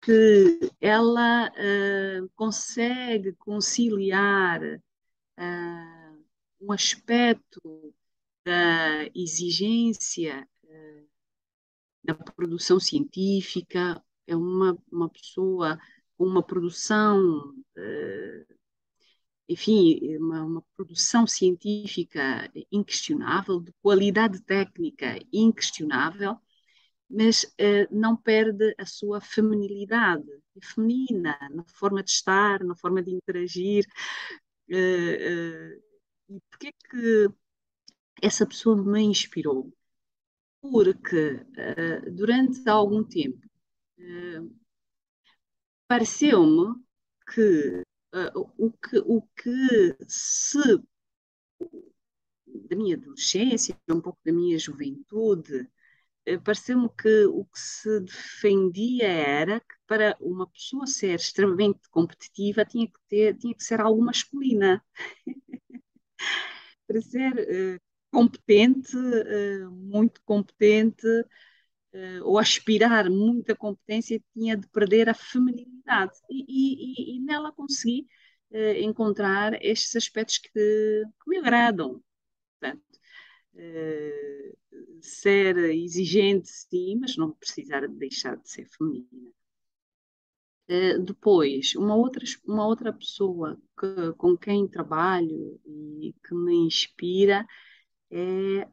[0.05, 6.25] que ela uh, consegue conciliar uh,
[6.61, 7.91] um aspecto
[8.45, 11.09] da exigência uh,
[12.03, 15.79] da produção científica, é uma, uma pessoa
[16.15, 17.51] com uma produção
[19.47, 26.39] enfim, uma, uma, produção científica inquestionável, de qualidade técnica inquestionável,
[27.09, 30.25] mas uh, não perde a sua feminilidade,
[30.61, 33.85] feminina, na forma de estar, na forma de interagir.
[34.69, 37.27] Uh, uh, e porquê que
[38.21, 39.71] essa pessoa me inspirou?
[40.61, 41.45] Porque
[42.11, 43.47] durante algum tempo
[45.87, 46.73] pareceu-me
[47.31, 47.83] que
[48.57, 50.81] o, que, o que se
[52.67, 55.69] da minha adolescência, um pouco da minha juventude,
[56.43, 62.87] pareceu-me que o que se defendia era que para uma pessoa ser extremamente competitiva tinha
[62.87, 64.83] que ter, tinha que ser algo masculina.
[66.87, 75.09] para ser uh, competente, uh, muito competente, uh, ou aspirar muita competência, tinha de perder
[75.09, 76.13] a feminilidade.
[76.29, 78.07] E, e, e nela consegui
[78.79, 82.01] encontrar estes aspectos que, que me agradam.
[82.57, 82.83] Portanto,
[85.01, 89.31] ser exigente, sim, mas não precisar deixar de ser feminina.
[90.67, 97.45] Uh, depois, uma outra, uma outra pessoa que, com quem trabalho e que me inspira
[98.09, 98.67] é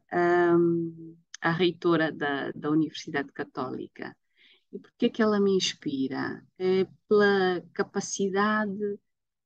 [0.55, 4.15] um, a reitora da, da Universidade Católica.
[4.71, 6.43] E por que é que ela me inspira?
[6.57, 8.99] É pela capacidade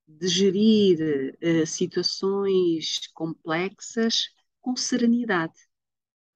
[0.07, 4.29] de gerir uh, situações complexas
[4.67, 5.53] com serenidade.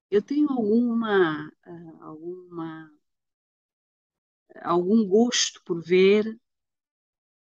[0.10, 2.90] Eu tenho alguma, uh, alguma
[4.62, 6.40] algum gosto por ver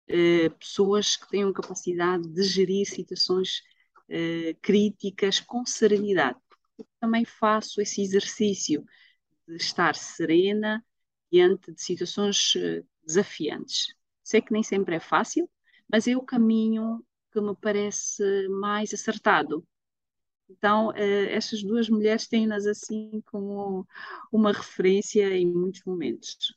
[0.09, 3.63] uh, pessoas que tenham capacidade de gerir situações
[4.09, 6.39] uh, críticas com serenidade.
[6.79, 8.85] Eu também faço esse exercício
[9.45, 10.81] de estar serena
[11.29, 13.93] diante de situações uh, desafiantes.
[14.23, 15.49] Sei que nem sempre é fácil,
[15.91, 19.67] mas é o caminho que me parece mais acertado.
[20.49, 23.87] Então, estas duas mulheres têm-nas assim como
[24.31, 26.55] uma referência em muitos momentos.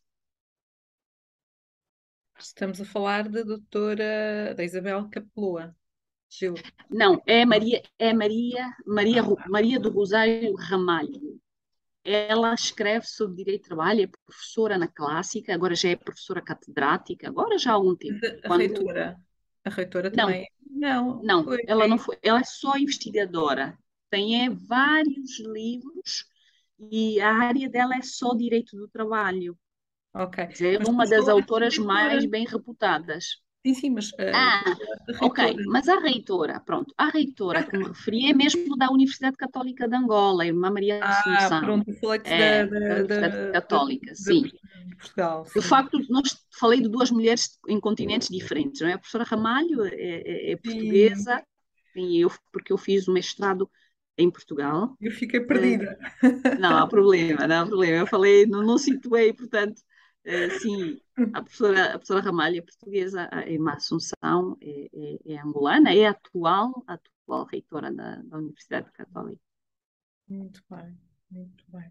[2.39, 5.75] Estamos a falar da doutora, da Isabel Capeloa.
[6.33, 6.55] Gil.
[6.89, 11.41] Não, é Maria, é Maria, Maria, Maria do Rosário Ramalho.
[12.05, 17.29] Ela escreve sobre direito de trabalho, é professora na clássica, agora já é professora catedrática,
[17.29, 18.25] agora já há algum tempo.
[18.25, 18.61] A Quando...
[18.61, 19.21] reitora.
[19.65, 20.49] A reitora também.
[20.73, 23.77] Não, não, ela não foi, ela é só investigadora.
[24.09, 26.25] Tem é, vários livros
[26.91, 29.59] e a área dela é só direito do trabalho.
[30.15, 30.49] Ok.
[30.61, 33.41] É uma das autoras mais bem reputadas.
[33.65, 34.11] Sim, sim, mas.
[34.13, 34.65] Uh, ah,
[35.21, 39.87] ok, mas a reitora, pronto, a reitora que me referi é mesmo da Universidade Católica
[39.87, 41.59] de Angola, a Irmã Maria Assunção.
[41.59, 44.43] Ah, pronto, falei é, da, da, Universidade Católica, sim.
[44.45, 45.45] De Portugal.
[45.45, 45.61] Sim.
[45.61, 48.95] De facto, nós falei de duas mulheres em continentes diferentes, não é?
[48.95, 51.45] A professora Ramalho é, é, é portuguesa,
[51.93, 52.17] sim.
[52.17, 53.71] eu, porque eu fiz o mestrado
[54.17, 54.97] em Portugal.
[54.99, 55.99] Eu fiquei perdida.
[56.59, 57.99] não há problema, não há problema.
[57.99, 59.83] Eu falei, não, não situei, portanto
[60.59, 61.01] sim,
[61.35, 62.23] a professora, a professora
[62.59, 68.39] é portuguesa, a irmã Assunção é, é, é, angolana, é atual, atual reitora da, da
[68.39, 69.43] Universidade Católica.
[70.29, 70.99] Muito bem,
[71.31, 71.91] muito bem.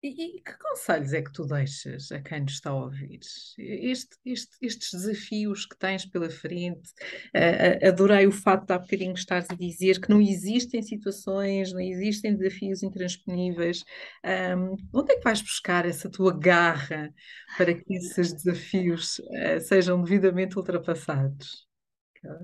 [0.00, 3.18] E, e, que conselhos é que tu deixas a quem nos está a ouvir?
[3.58, 6.88] Este, este, estes desafios que tens pela frente,
[7.34, 11.80] uh, adorei o facto de há bocadinho estares a dizer que não existem situações, não
[11.80, 13.84] existem desafios intransponíveis.
[14.24, 17.12] Um, onde é que vais buscar essa tua garra
[17.56, 21.66] para que esses desafios uh, sejam devidamente ultrapassados?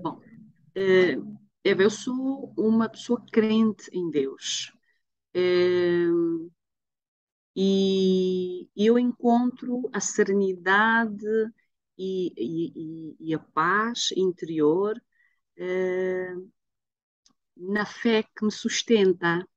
[0.03, 0.19] Bom,
[0.77, 4.73] uh, eu sou uma pessoa crente em Deus.
[7.57, 11.25] Uh, e eu encontro a serenidade
[11.97, 15.01] e, e, e a paz interior
[15.57, 16.35] eh,
[17.57, 19.47] na fé que me sustenta.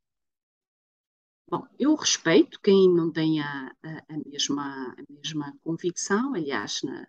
[1.51, 7.07] Bom, eu respeito quem não tem a, a, mesma, a mesma convicção, aliás, na,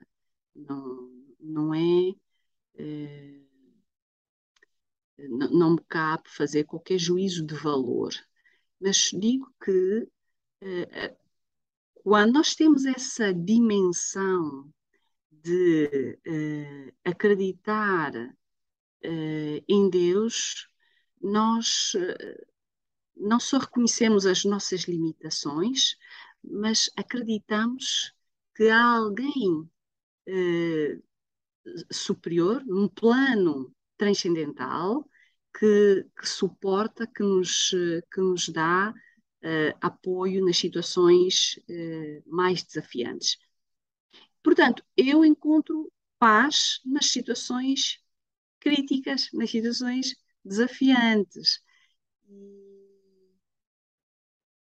[0.55, 2.13] não, não é.
[5.17, 8.11] Não, não me cabe fazer qualquer juízo de valor,
[8.79, 10.07] mas digo que
[12.03, 14.71] quando nós temos essa dimensão
[15.31, 20.67] de uh, acreditar uh, em Deus,
[21.21, 21.93] nós
[23.15, 25.97] não só reconhecemos as nossas limitações,
[26.41, 28.13] mas acreditamos
[28.55, 29.69] que há alguém
[31.91, 35.05] superior, num plano transcendental,
[35.57, 38.93] que, que, suporta, que nos, que nos dá
[39.43, 43.37] uh, apoio nas situações uh, mais desafiantes.
[44.43, 47.99] Portanto, eu encontro paz nas situações
[48.59, 51.61] críticas, nas situações desafiantes.
[52.27, 52.69] E,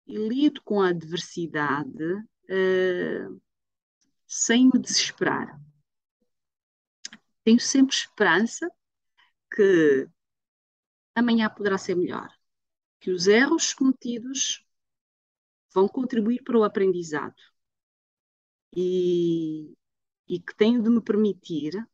[0.05, 3.41] lido com a adversidade uh,
[4.27, 5.59] sem me desesperar.
[7.43, 8.69] Tenho sempre esperança
[9.53, 10.07] que
[11.15, 12.29] amanhã poderá ser melhor,
[13.03, 14.65] que os erros cometidos
[15.73, 17.35] vão contribuir para o aprendizado
[18.73, 19.75] e,
[20.25, 21.85] e que tenho de me permitir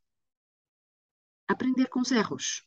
[1.47, 2.64] aprender com os erros,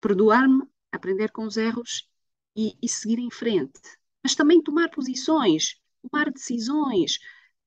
[0.00, 2.08] perdoar-me aprender com os erros
[2.56, 3.78] e, e seguir em frente.
[4.22, 7.18] Mas também tomar posições, tomar decisões,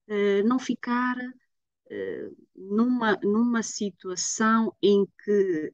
[0.07, 5.71] uh, não ficar uh, numa, numa situação em que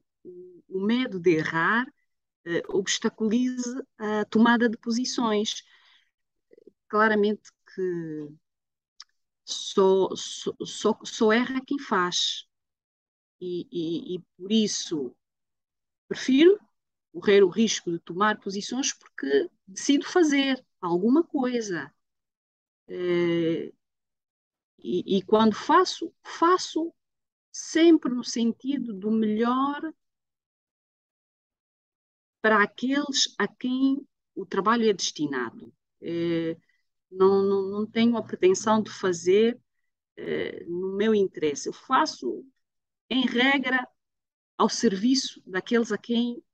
[0.68, 1.86] o medo de errar
[2.68, 5.62] obstaculize a tomada de posições.
[6.88, 8.28] Claramente que
[9.44, 12.46] só, só, só, só erra quem faz.
[13.40, 15.14] E, e, e por isso
[16.08, 16.58] prefiro
[17.12, 21.92] correr o risco de tomar posições porque decido fazer alguma coisa.
[22.88, 23.72] Eh,
[24.78, 26.92] e, e, quando faço, faço
[27.50, 29.80] sempre no sentido do melhor
[32.44, 35.72] para aqueles a quem o trabalho é destinado.
[36.02, 36.54] É,
[37.10, 39.58] não, não, não, tenho a pretensão de fazer
[40.14, 41.70] é, no meu interesse.
[41.70, 42.44] Eu faço,
[43.08, 43.88] em regra,
[44.58, 46.44] ao serviço daqueles a quem,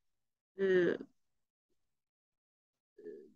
[0.59, 0.97] é,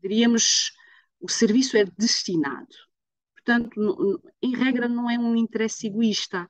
[0.00, 0.70] diríamos,
[1.18, 2.76] o serviço é destinado.
[3.32, 6.48] Portanto, em regra, não é um interesse egoísta.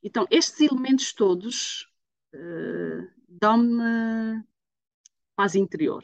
[0.00, 1.89] Então, estes elementos todos
[2.34, 4.44] uh, dão-me
[5.36, 6.02] paz interior.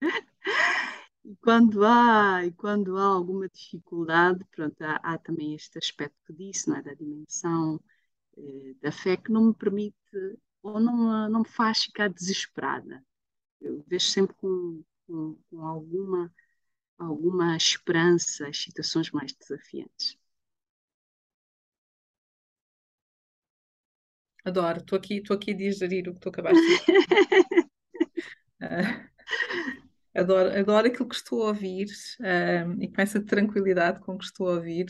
[1.24, 6.32] e quando há, e quando há alguma dificuldade, pronto, há, há também este aspecto que
[6.32, 6.82] disse, não é?
[6.82, 7.80] da dimensão
[8.36, 9.96] uh, da fé, que não me permite
[10.62, 13.04] ou não, não me faz ficar desesperada.
[13.60, 16.32] Eu vejo sempre com, com, com alguma,
[16.98, 20.18] alguma esperança as situações mais desafiantes.
[24.44, 27.66] Adoro, estou aqui, estou aqui a digerir o que tu acabaste de dizer.
[28.62, 29.10] uh,
[30.16, 31.86] adoro, adoro aquilo que estou a ouvir
[32.20, 34.86] uh, e com essa tranquilidade com que estou a ouvir,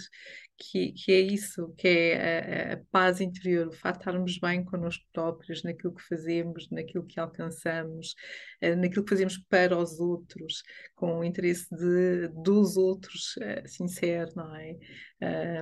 [0.61, 4.63] que, que é isso, que é a, a, paz interior, o facto de estarmos bem
[4.63, 8.15] connosco próprios, naquilo que fazemos, naquilo que alcançamos,
[8.63, 10.63] uh, naquilo que fazemos para os outros,
[10.95, 14.77] com o interesse de, dos outros uh, sincero, não é?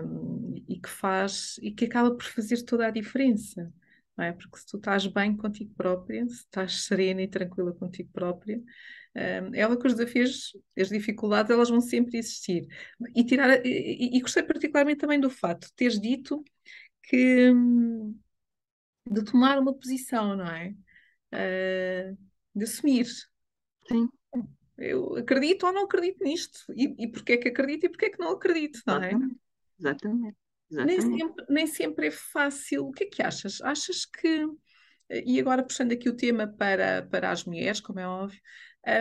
[0.03, 3.73] Um, e que faz, e que acaba por fazer toda a diferença.
[4.17, 4.33] Não é?
[4.33, 8.61] Porque se tu estás bem contigo própria, se estás serena e tranquila contigo própria,
[9.55, 12.67] ela com os desafios, as dificuldades, elas vão sempre existir.
[13.15, 16.45] E, tirar, e, e gostei particularmente também do fato de teres dito
[17.03, 17.53] que
[19.11, 20.75] de tomar uma posição, não é?
[21.33, 22.19] Uh,
[22.55, 23.07] de assumir.
[23.89, 24.09] Sim.
[24.77, 26.61] Eu acredito ou não acredito nisto.
[26.77, 29.13] E, e porquê é que acredito e porquê é que não acredito, não é?
[29.79, 30.37] Exatamente.
[30.71, 32.87] Nem sempre, nem sempre é fácil.
[32.87, 33.61] O que é que achas?
[33.63, 34.47] Achas que.
[35.11, 38.39] E agora puxando aqui o tema para, para as mulheres, como é óbvio,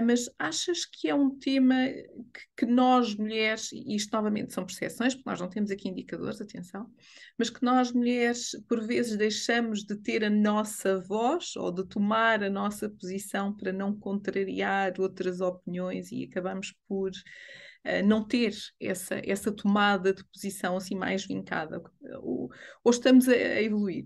[0.02, 5.16] mas achas que é um tema que, que, nós mulheres, e isto novamente são percepções,
[5.16, 6.92] porque nós não temos aqui indicadores, atenção,
[7.38, 12.44] mas que nós mulheres por vezes deixamos de ter a nossa voz ou de tomar
[12.44, 19.22] a nossa posição para não contrariar outras opiniões e acabamos por uh, não ter essa,
[19.24, 21.82] essa tomada de posição assim mais vincada?
[22.22, 22.52] Ou,
[22.84, 24.06] ou estamos a, a evoluir?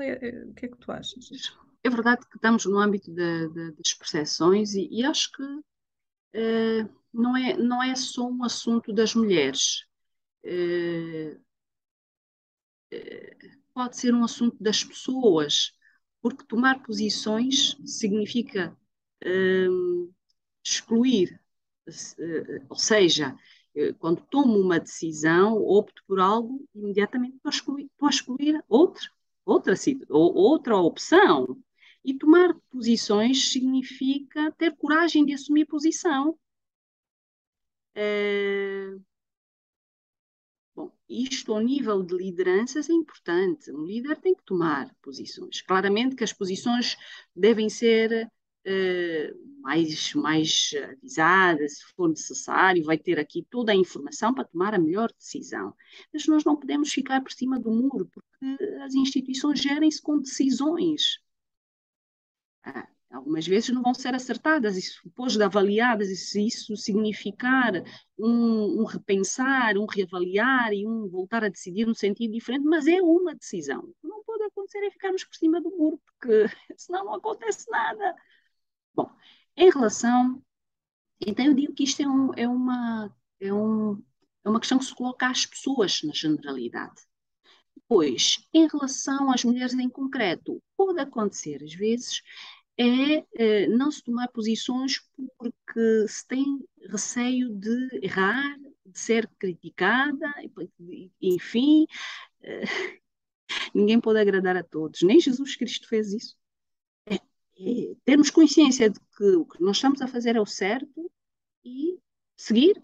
[0.00, 1.28] É, o que é que tu achas?
[1.84, 6.90] É verdade que estamos no âmbito de, de, das percepções e, e acho que uh,
[7.12, 9.84] não, é, não é só um assunto das mulheres.
[10.44, 11.40] Uh,
[12.92, 15.72] uh, pode ser um assunto das pessoas,
[16.20, 18.76] porque tomar posições significa
[20.64, 21.40] excluir,
[22.68, 23.36] ou seja,
[23.98, 29.02] quando tomo uma decisão, opto por algo, imediatamente estou a excluir, excluir outra,
[29.44, 31.56] outra opção.
[32.04, 36.38] E tomar posições significa ter coragem de assumir posição.
[37.94, 38.94] É...
[40.74, 43.70] Bom, isto ao nível de lideranças é importante.
[43.72, 45.60] Um líder tem que tomar posições.
[45.62, 46.96] Claramente que as posições
[47.34, 48.30] devem ser
[48.64, 54.74] uh, mais, mais avisadas, se for necessário, vai ter aqui toda a informação para tomar
[54.74, 55.74] a melhor decisão.
[56.12, 61.20] Mas nós não podemos ficar por cima do muro, porque as instituições gerem-se com decisões
[63.10, 67.72] algumas vezes não vão ser acertadas, e depois de avaliadas, e se isso significar
[68.18, 73.00] um, um, repensar, um reavaliar e um voltar a decidir num sentido diferente, mas é
[73.00, 73.80] uma decisão.
[73.80, 76.46] O que não pode acontecer é ficarmos por cima do muro, porque
[76.76, 78.14] senão não acontece nada.
[78.94, 79.10] Bom,
[79.56, 80.42] em relação.
[81.20, 84.02] Então, eu digo que isto é, um, é, uma, é, um,
[84.44, 87.07] é uma questão que se coloca às pessoas na generalidade.
[87.88, 92.22] Pois, em relação às mulheres em concreto, pode acontecer às vezes
[92.78, 95.00] é eh, não se tomar posições
[95.36, 96.44] porque se tem
[96.88, 100.32] receio de errar, de ser criticada,
[101.20, 101.86] enfim.
[102.42, 102.62] Eh,
[103.74, 105.02] Ninguém pode agradar a todos.
[105.02, 106.36] Nem Jesus Cristo fez isso.
[107.06, 111.10] É, é termos consciência de que o que nós estamos a fazer é o certo
[111.64, 111.98] e
[112.36, 112.82] seguir.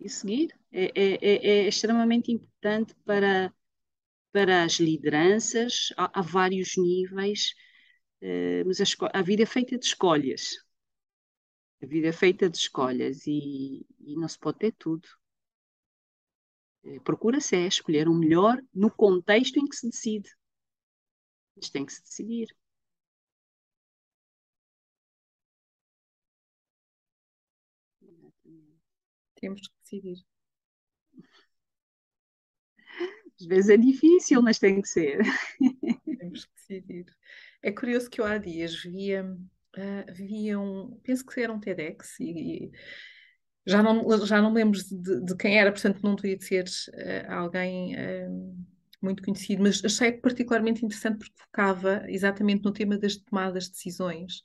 [0.00, 3.52] E seguir é, é, é, é extremamente importante para,
[4.32, 7.54] para as lideranças, há, há vários níveis,
[8.22, 8.84] uh, mas a,
[9.18, 10.56] a, vida é feita de escolhas.
[11.82, 15.08] A vida é feita de escolhas e, e não se pode ter tudo.
[16.84, 20.30] Uh, Procura-se é escolher o melhor no contexto em que se decide.
[21.56, 22.48] Mas tem que se decidir.
[29.40, 30.24] Temos que decidir.
[33.40, 35.18] Às vezes é difícil, mas tem que ser.
[36.18, 37.06] Temos que decidir.
[37.62, 42.18] É curioso que eu há dias via, uh, via um, penso que era um TEDx,
[42.20, 42.72] e, e
[43.66, 47.94] já, não, já não lembro de, de, quem era, portanto não devia ser uh, alguém
[47.94, 48.66] uh,
[49.00, 54.42] muito conhecido, mas achei particularmente interessante porque focava exatamente no tema das tomadas de decisões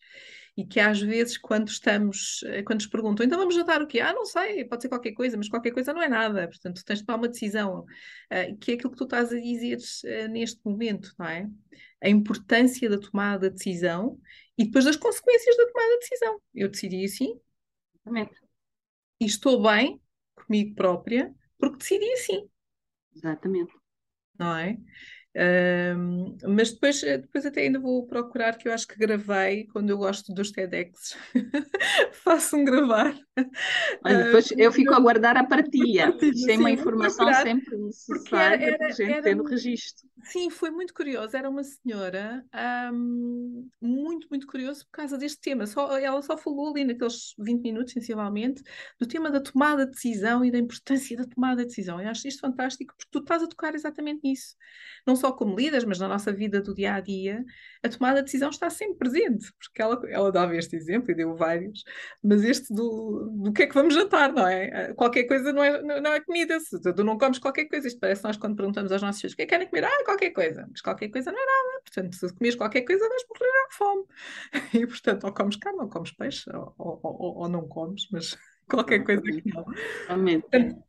[0.56, 4.00] e que às vezes quando estamos, eh, quando nos perguntam, então vamos jantar o quê?
[4.00, 6.86] Ah, não sei, pode ser qualquer coisa, mas qualquer coisa não é nada, portanto tu
[6.86, 10.28] tens de tomar uma decisão, uh, que é aquilo que tu estás a dizer uh,
[10.30, 11.50] neste momento, não é?
[12.04, 14.20] A importância da tomada de decisão
[14.58, 16.42] e depois das consequências da tomada de decisão.
[16.54, 17.40] Eu decidi assim,
[17.96, 18.40] Exatamente.
[19.20, 20.00] e estou bem
[20.36, 22.48] comigo própria porque decidi assim.
[23.16, 23.74] Exatamente.
[24.38, 24.78] Não é?
[25.36, 29.90] Um, mas depois, eh, depois até ainda vou procurar, que eu acho que gravei, quando
[29.90, 31.18] eu gosto dos TEDx,
[32.24, 33.18] faço um gravar.
[34.06, 37.78] Olha, depois uh, eu fico a guardar a partilha, Isto é uma informação procurar, sempre
[37.78, 40.08] necessária para a gente ter no registro.
[40.24, 41.36] Sim, foi muito curioso.
[41.36, 42.46] Era uma senhora
[42.94, 45.66] um, muito, muito curiosa por causa deste tema.
[45.66, 48.64] Só, ela só falou ali naqueles 20 minutos, sensivelmente,
[49.00, 52.00] do tema da tomada de decisão e da importância da tomada de decisão.
[52.00, 54.56] Eu acho isto fantástico porque tu estás a tocar exatamente nisso.
[55.06, 57.46] Não só como líderes, mas na nossa vida do dia a dia,
[57.82, 61.34] a tomada de decisão está sempre presente, porque ela, ela dava este exemplo e deu
[61.34, 61.86] vários,
[62.22, 64.90] mas este do, do que é que vamos jantar, não é?
[64.90, 68.02] Ah, qualquer coisa não é, não é comida, se tu não comes qualquer coisa, isto
[68.02, 70.32] parece nós quando perguntamos aos nossos filhos o que é que querem comer, ah, qualquer
[70.32, 73.72] coisa, mas qualquer coisa não é nada, portanto, se comes qualquer coisa vais morrer à
[73.72, 74.04] fome,
[74.84, 78.38] e portanto, ou comes carne, ou comes peixe, ou, ou, ou, ou não comes, mas
[78.68, 79.64] qualquer coisa que não.
[80.42, 80.84] Portanto,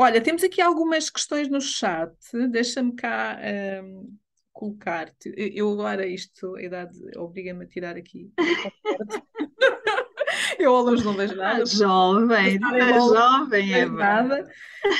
[0.00, 2.14] Olha, temos aqui algumas questões no chat,
[2.50, 3.36] deixa-me cá
[3.82, 4.16] um,
[4.52, 5.34] colocar-te.
[5.36, 8.30] Eu agora isto, a idade obriga-me a tirar aqui.
[10.56, 11.64] Eu ao longe não vejo nada.
[11.66, 14.48] Jovem, não é jovem, é nada.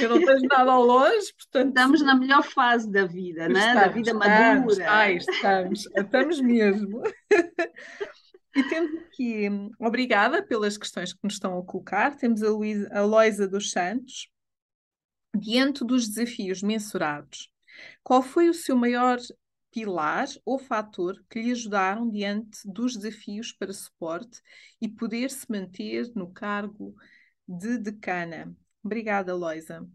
[0.00, 1.68] Eu não vejo nada ao longe, portanto.
[1.68, 3.74] Estamos na melhor fase da vida, né?
[3.74, 4.54] da vida madura.
[4.54, 7.02] Estamos, ai, estamos, estamos mesmo.
[8.56, 9.46] E temos aqui,
[9.78, 12.16] obrigada pelas questões que nos estão a colocar.
[12.16, 14.28] Temos a, Luísa, a Loisa dos Santos
[15.36, 17.50] diante dos desafios mensurados,
[18.02, 19.18] qual foi o seu maior
[19.70, 24.40] pilar ou fator que lhe ajudaram diante dos desafios para suporte
[24.80, 26.94] e poder se manter no cargo
[27.46, 28.56] de decana?
[28.82, 29.86] Obrigada, Loisa.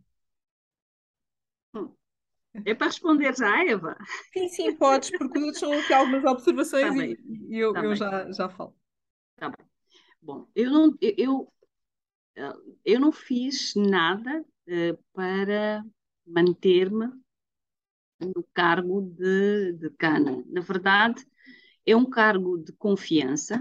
[1.74, 1.92] Hum.
[2.66, 3.98] É para responder já, Eva?
[4.32, 8.48] Sim, sim, podes, porque são aqui algumas observações tá e eu, tá eu já, já
[8.48, 8.76] falo.
[9.36, 9.68] Tá bem.
[10.22, 11.52] Bom, eu não, eu,
[12.36, 14.46] eu, eu não fiz nada
[15.14, 15.84] para
[16.26, 17.08] manter-me
[18.20, 20.44] no cargo de, de cana.
[20.48, 21.26] Na verdade,
[21.86, 23.58] é um cargo de confiança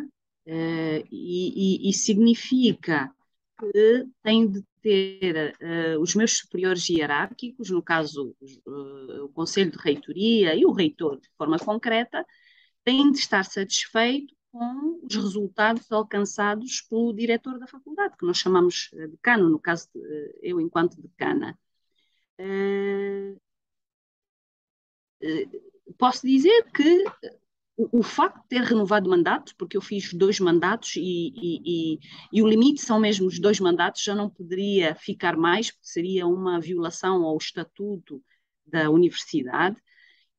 [0.46, 3.12] uh, e, e, e, significa
[3.58, 8.34] que tenho de ter uh, os meus superiores hierárquicos, no caso
[8.66, 12.24] uh, o Conselho de Reitoria e o reitor de forma concreta,
[12.84, 18.90] têm de estar satisfeitos com os resultados alcançados pelo diretor da faculdade, que nós chamamos
[18.94, 21.58] eh, decano, no caso de, eh, eu enquanto decana.
[22.38, 23.40] Uh,
[25.96, 27.04] posso dizer que
[27.76, 31.98] o, o, facto de ter renovado mandatos, porque eu fiz dois mandatos e, e, e,
[32.32, 36.26] e, o limite são mesmo os dois mandatos, já não poderia ficar mais, porque seria
[36.26, 38.22] uma violação ao estatuto
[38.66, 39.76] da universidade.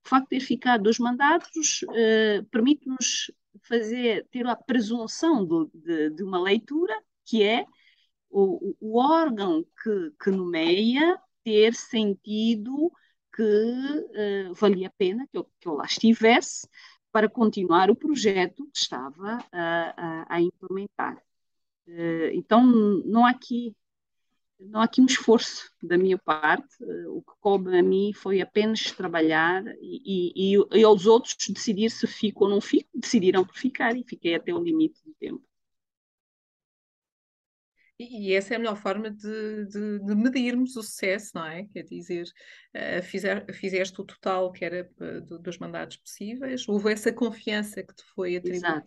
[0.06, 3.32] O facto de ter ficado dois mandatos uh, permite-nos
[3.68, 6.93] fazer, ter a presunção do, de, de, uma leitura,
[7.26, 7.66] que é
[8.30, 12.91] o, o órgão que, que, nomeia ter sentido
[13.34, 16.68] que uh, valia a pena que eu, que eu lá estivesse
[17.12, 21.16] para continuar o projeto que estava a, a, a implementar.
[21.88, 22.64] Uh, então,
[23.06, 23.76] não há aqui
[24.60, 26.84] não há aqui um esforço da minha parte.
[27.08, 32.08] O que coube a mim foi apenas trabalhar e, e, e aos outros decidir se
[32.08, 32.89] fico ou não fico.
[32.93, 35.43] Decidiram por ficar e fiquei até o limite do tempo.
[37.99, 41.66] E, essa é a melhor forma de, de, de, medirmos o sucesso, não é?
[41.66, 42.26] Quer dizer,
[42.76, 47.93] uh, fizer, fizeste o total que era uh, dos mandados possíveis, houve essa confiança que
[47.93, 48.84] te foi atribuída.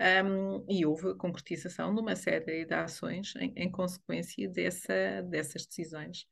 [0.00, 5.66] Um, e houve a concretização de uma série de ações em, em consequência dessa, dessas
[5.66, 6.26] decisões.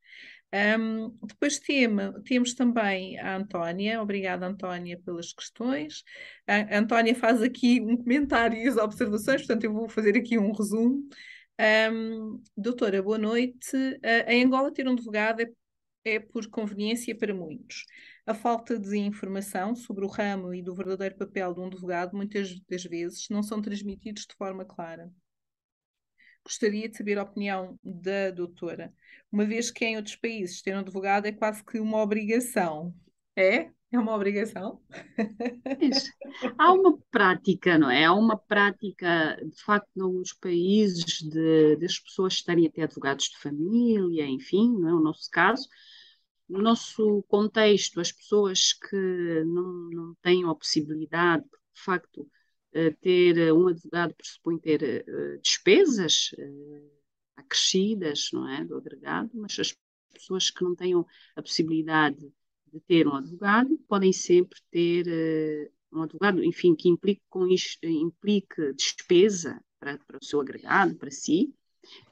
[0.51, 6.03] Um, depois tema, temos também a Antónia, obrigada Antónia pelas questões.
[6.47, 10.39] A, a Antónia faz aqui um comentário e as observações, portanto eu vou fazer aqui
[10.39, 11.07] um resumo.
[11.91, 13.75] Um, doutora, boa noite.
[13.75, 15.51] Uh, em Angola, ter um advogado é,
[16.03, 17.85] é, por conveniência para muitos.
[18.25, 22.59] A falta de informação sobre o ramo e do verdadeiro papel de um advogado, muitas
[22.61, 25.11] das vezes, não são transmitidos de forma clara.
[26.43, 28.93] Gostaria de saber a opinião da doutora,
[29.31, 32.93] uma vez que em outros países ter um advogado é quase que uma obrigação.
[33.35, 33.71] É?
[33.91, 34.79] É uma obrigação?
[36.57, 38.05] Há uma prática, não é?
[38.05, 44.27] Há uma prática, de facto, nos países de, das pessoas estarem até advogados de família,
[44.27, 45.67] enfim, não é o nosso caso.
[46.47, 52.29] No nosso contexto, as pessoas que não, não têm a possibilidade, de facto,
[52.73, 56.83] eh, ter um advogado pressupõe ter eh, despesas eh,
[57.37, 59.75] acrescidas, não é, do agregado, mas as
[60.13, 62.31] pessoas que não tenham a possibilidade
[62.71, 67.85] de ter um advogado, podem sempre ter uh, um advogado, enfim, que implique, com isto,
[67.85, 71.53] implique despesa para, para o seu agregado, para si,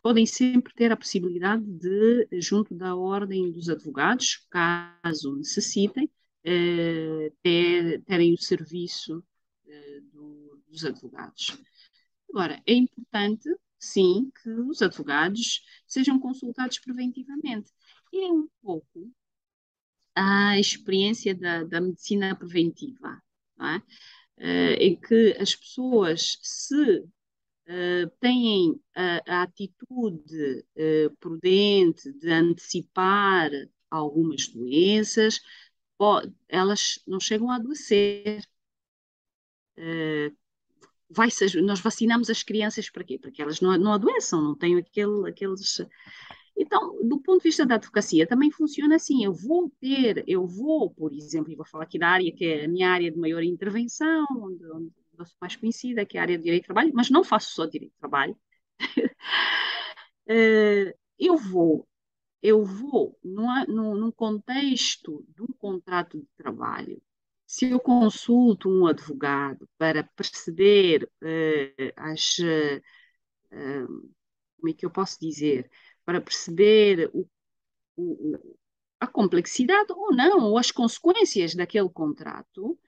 [0.01, 8.01] podem sempre ter a possibilidade de, junto da ordem dos advogados, caso necessitem, uh, ter,
[8.03, 9.23] terem o serviço
[10.11, 11.57] do, dos advogados.
[12.29, 13.49] Agora, é importante,
[13.79, 17.71] sim, que os advogados sejam consultados preventivamente.
[18.13, 19.11] É um pouco
[20.19, 23.21] a experiência da, da medicina preventiva,
[23.61, 23.77] é?
[23.77, 33.51] uh, em que as pessoas, se uh, têm a, a atitude uh, prudente de antecipar
[33.91, 35.39] algumas doenças,
[36.49, 38.43] elas não chegam a adoecer.
[41.09, 41.29] Vai
[41.63, 43.17] nós vacinamos as crianças para quê?
[43.17, 45.79] Para que elas não, não adoeçam, não tenham aquele, aqueles
[46.57, 49.23] então, do ponto de vista da advocacia, também funciona assim.
[49.23, 52.65] Eu vou ter, eu vou, por exemplo, e vou falar aqui da área que é
[52.65, 56.23] a minha área de maior intervenção, onde, onde eu sou mais conhecida, que é a
[56.23, 58.37] área de direito de trabalho, mas não faço só direito de trabalho.
[60.29, 61.87] Eh, eu vou,
[62.41, 67.01] eu vou, num, contexto de um contrato de trabalho,
[67.45, 72.81] se eu consulto um advogado para perceber uh, as, uh,
[74.57, 75.69] como é que eu posso dizer,
[76.07, 77.27] para perceber o,
[77.97, 78.39] o,
[78.97, 82.79] a complexidade ou não, ou as consequências daquele contrato,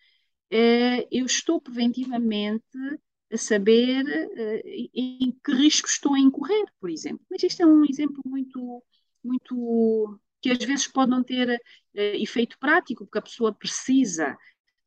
[0.50, 2.64] eh, eu estou preventivamente
[3.30, 4.06] a saber
[4.38, 7.26] eh, em que riscos estou a incorrer, por exemplo.
[7.30, 8.82] Mas isto é um exemplo muito,
[9.22, 11.50] muito que às vezes pode não ter
[11.96, 14.38] eh, efeito prático, porque a pessoa precisa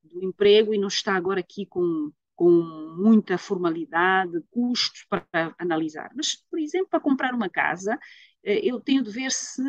[0.03, 2.11] do emprego e não está agora aqui com
[2.43, 2.51] com
[2.97, 6.11] muita formalidade, custos para analisar.
[6.13, 7.97] Mas, por exemplo, para comprar uma casa,
[8.43, 9.63] eh, eu tenho de ver se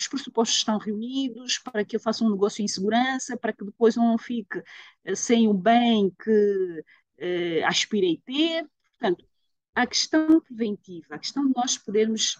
[0.00, 3.96] os pressupostos estão reunidos para que eu faça um negócio em segurança, para que depois
[3.96, 4.62] não fique
[5.04, 6.84] eh, sem o bem que
[7.18, 8.64] eh, aspirei ter.
[8.90, 9.26] Portanto,
[9.74, 12.38] a questão preventiva, a questão de nós podermos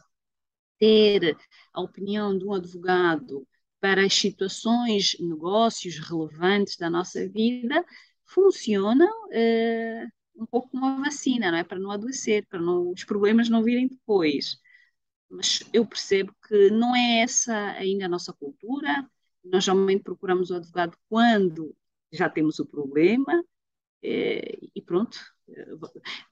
[0.79, 1.37] ter
[1.75, 3.45] a opinião de um advogado
[3.81, 7.85] para as situações, negócios relevantes da nossa vida,
[8.27, 11.65] funcionam uh, um pouco como a vacina, não é?
[11.65, 14.59] Para não adoecer, para não, os problemas não virem depois.
[15.31, 19.09] Mas eu percebo que não é essa ainda a nossa cultura.
[19.45, 21.75] Nós geralmente procuramos o advogado quando
[22.13, 23.45] já temos o problema
[24.03, 25.19] eh, e pronto.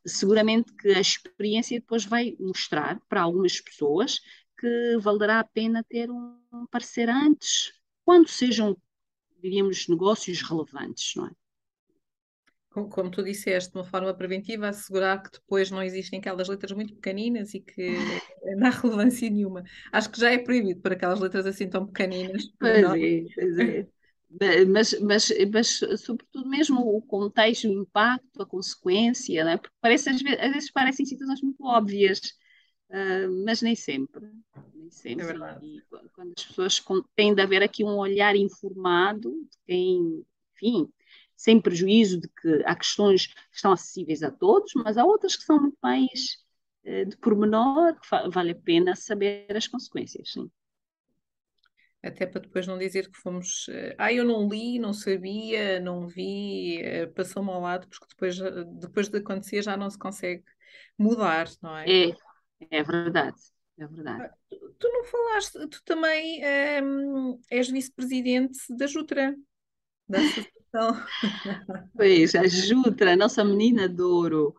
[0.07, 4.21] Seguramente que a experiência depois vai mostrar para algumas pessoas
[4.59, 7.73] que valerá a pena ter um parecer antes,
[8.05, 8.77] quando sejam,
[9.41, 11.31] diríamos, negócios relevantes, não é?
[12.75, 16.95] Como tu disseste, de uma forma preventiva, assegurar que depois não existem aquelas letras muito
[16.95, 17.95] pequeninas e que
[18.57, 19.63] não há relevância nenhuma.
[19.93, 22.45] Acho que já é proibido para aquelas letras assim tão pequeninas.
[22.59, 22.95] Pois não?
[22.95, 23.87] é, pois é.
[24.67, 29.57] Mas, mas, mas, sobretudo mesmo o contexto, o impacto, a consequência, né?
[29.57, 32.19] porque parece, às, vezes, às vezes parecem situações muito óbvias,
[32.91, 34.29] uh, mas nem sempre.
[34.75, 35.27] Nem sempre.
[35.27, 35.59] É.
[35.63, 35.81] E,
[36.13, 40.89] quando as pessoas têm de haver aqui um olhar informado de quem, enfim,
[41.37, 45.45] sem prejuízo de que há questões que estão acessíveis a todos, mas há outras que
[45.45, 46.39] são muito mais
[46.85, 50.51] uh, de pormenor, que vale a pena saber as consequências, sim.
[52.03, 53.67] Até para depois não dizer que fomos.
[53.97, 58.39] Ah, eu não li, não sabia, não vi, uh, passou-me ao lado, porque depois,
[58.79, 60.45] depois de acontecer já não se consegue
[60.99, 61.87] mudar, não é?
[61.91, 62.15] É,
[62.71, 63.41] É verdade,
[63.79, 64.31] é verdade.
[64.51, 69.35] Tu, tu não falaste, tu também ehm, és vice-presidente da Jutra,
[70.09, 71.07] da Associação.
[71.97, 74.55] Pois, a Jutra, a nossa menina de ouro.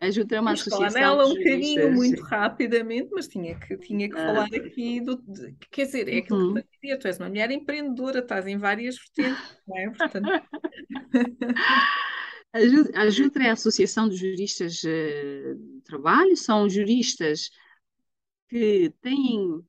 [0.00, 3.78] A Jutra é uma Vamos falar associação nela um bocadinho, muito rapidamente, mas tinha que,
[3.78, 5.16] tinha que falar Ah, aqui do.
[5.22, 6.62] de- quer dizer, é aquilo que eu uhum.
[6.62, 9.90] estou a dizer, tu és uma mulher empreendedora, estás em várias vertentes, não é?
[9.90, 10.32] Portanto,
[12.94, 17.50] a Jutra é a Associação de Juristas eh, de Trabalho, são juristas
[18.48, 19.64] que têm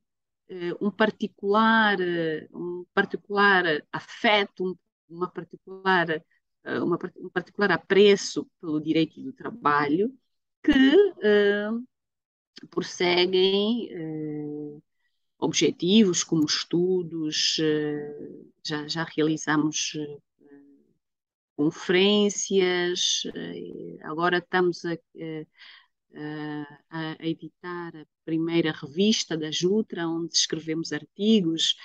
[0.49, 4.77] eh, um particular, eh, um particular afeto, um-
[5.09, 10.13] uma particular, eh, uma um particular apreço pelo direito do trabalho,
[10.65, 11.69] que eh,
[12.69, 14.79] prosseguem eh,
[15.37, 19.93] objetivos como estudos, eh, já, já realizamos
[21.55, 23.23] conferências,
[24.01, 24.97] agora estamos a,
[26.89, 31.75] a, a editar a primeira revista da Jutra, onde escrevemos artigos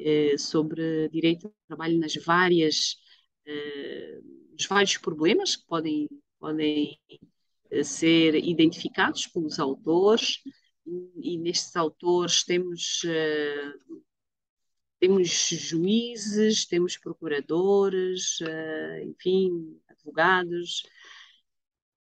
[0.00, 2.96] eh, sobre direito do trabalho nas várias,
[3.46, 4.20] eh,
[4.58, 6.98] os vários problemas que podem, podem
[7.70, 10.40] eh, ser identificados pelos autores,
[10.86, 13.00] e, nestes autores temos,
[15.00, 18.38] temos juízes, temos procuradores,
[19.02, 20.82] enfim, advogados,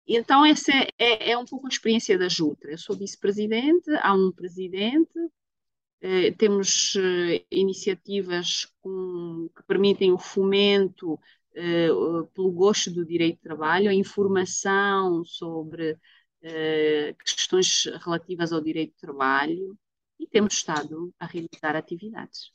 [0.07, 2.73] então, essa é, é, é um pouco a experiência da Jutra.
[2.73, 5.13] Eu sou vice-presidente, há um presidente,
[6.03, 11.19] eh, temos eh, iniciativas com- que permitem o fomento
[11.55, 11.89] eh,
[12.35, 15.99] pelo gosto do direito de trabalho, a informação sobre
[17.25, 19.79] questões relativas ao direito de trabalho
[20.19, 22.53] e temos estado a realizar atividades.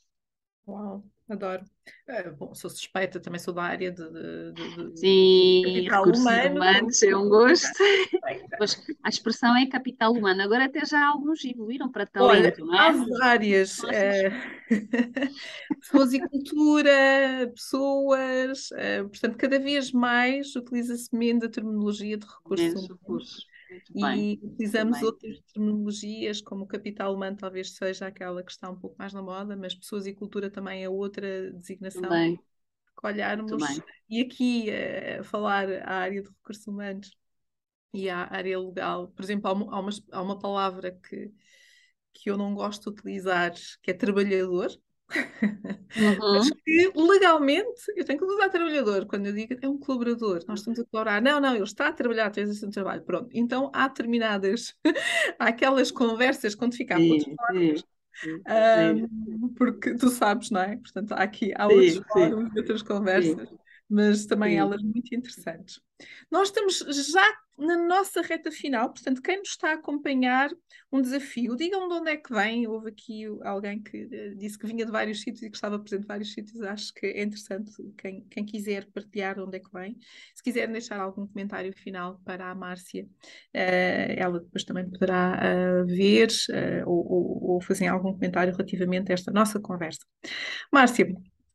[0.68, 1.64] Uau, adoro.
[2.06, 4.02] Eh, bom, sou suspeita, também sou da área de,
[4.52, 7.78] de- de- de Sim, capital recursos humano, humanos é um gosto.
[9.02, 10.42] a expressão é capital humano.
[10.42, 12.92] Agora até já alguns evoluíram para Olha, talento, não há é?
[13.18, 13.82] várias.
[13.82, 14.30] Nossas eh,
[15.80, 16.90] pessoas e cultura,
[17.54, 18.70] pessoas.
[18.72, 23.47] eh, portanto, cada vez mais utiliza-se menos a terminologia de recursos menos humanos
[23.94, 25.04] e bem.
[25.04, 29.56] outras terminologias, como capital humano talvez seja aquela que está um pouco mais na moda,
[29.56, 33.80] mas pessoas e cultura também é outra designação Também, que olharmos.
[34.08, 37.10] E aqui, eh, falar a área de recursos humanos
[37.92, 39.08] e a área legal.
[39.08, 41.32] Por exemplo, há uma, há uma palavra que,
[42.12, 43.52] que eu não gosto de utilizar,
[43.82, 44.68] que é trabalhador,
[46.30, 49.06] mas Uhum, que legalmente eu tenho que usar trabalhador.
[49.06, 51.20] Quando eu digo é um colaborador, nós estamos a colaborar.
[51.22, 53.02] Não, não, ele está a trabalhar através do trabalho.
[53.02, 53.28] Pronto.
[53.32, 54.74] Então há determinadas,
[55.38, 57.84] há aquelas conversas quando fica Sim, sim,
[58.22, 60.76] sim, sim, ahm, porque tu sabes, não é?
[60.76, 62.82] Portanto, há aqui, há outros sim, sim, fóruns outras
[63.14, 63.48] sim, conversas,
[63.88, 64.58] mas também sim.
[64.58, 65.80] elas muito interessantes.
[66.30, 66.78] Nós estamos
[67.12, 67.24] já
[67.58, 70.48] na nossa reta final, portanto, quem nos está a acompanhar,
[70.92, 72.66] um desafio, digam de onde é que vem.
[72.68, 76.04] Houve aqui alguém que eh, disse que vinha de vários sítios e que estava presente
[76.04, 76.60] em vários sítios.
[76.62, 79.96] Acho que é interessante quem, quem quiser partilhar onde é que vem.
[80.34, 83.06] Se quiserem deixar algum comentário final para a Márcia,
[83.52, 89.10] eh, ela depois também poderá eh, ver eh, ou, ou- ou fazer algum comentário relativamente
[89.10, 90.00] a esta nossa conversa.
[90.72, 91.06] Márcia,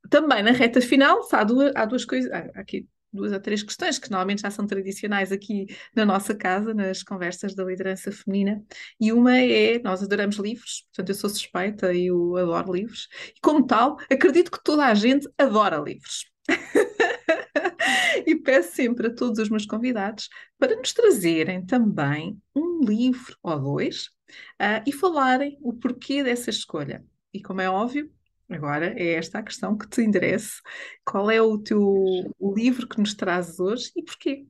[0.09, 3.99] também na reta final, há duas, há duas coisas, há aqui duas ou três questões
[3.99, 8.63] que normalmente já são tradicionais aqui na nossa casa, nas conversas da liderança feminina,
[8.99, 13.39] e uma é, nós adoramos livros, portanto eu sou suspeita e eu adoro livros, e
[13.39, 16.25] como tal, acredito que toda a gente adora livros.
[18.25, 23.59] E peço sempre a todos os meus convidados para nos trazerem também um livro ou
[23.59, 24.09] dois,
[24.57, 27.03] ah, e falarem o porquê dessa escolha.
[27.33, 28.09] E como é óbvio,
[28.55, 30.61] agora é esta a questão que te interessa.
[31.05, 31.81] Qual é o teu
[32.39, 34.45] o livro que nos trazes hoje e porquê?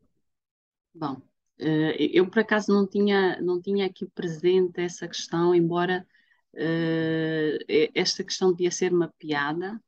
[0.93, 1.22] Bom,
[1.60, 6.08] eh, eu por acaso não tinha, não tinha aqui presente essa questão, embora
[6.54, 9.82] eh, esta questão devia ser uma piada.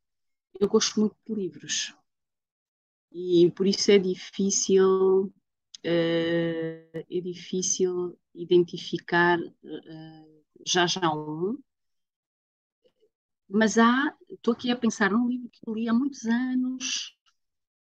[0.60, 1.94] Eu gosto muito de livros
[3.12, 5.34] e por isso é difícil,
[5.84, 9.40] eh, é difícil identificar
[10.66, 11.58] já já um,
[13.50, 17.16] mas há, estou aqui a pensar num livro que li há muitos anos,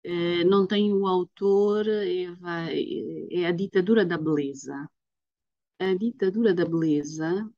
[0.05, 2.25] eh, não tenho o autor, é,
[3.31, 4.89] é A Ditadura da Beleza.
[5.79, 7.51] A Ditadura da Beleza,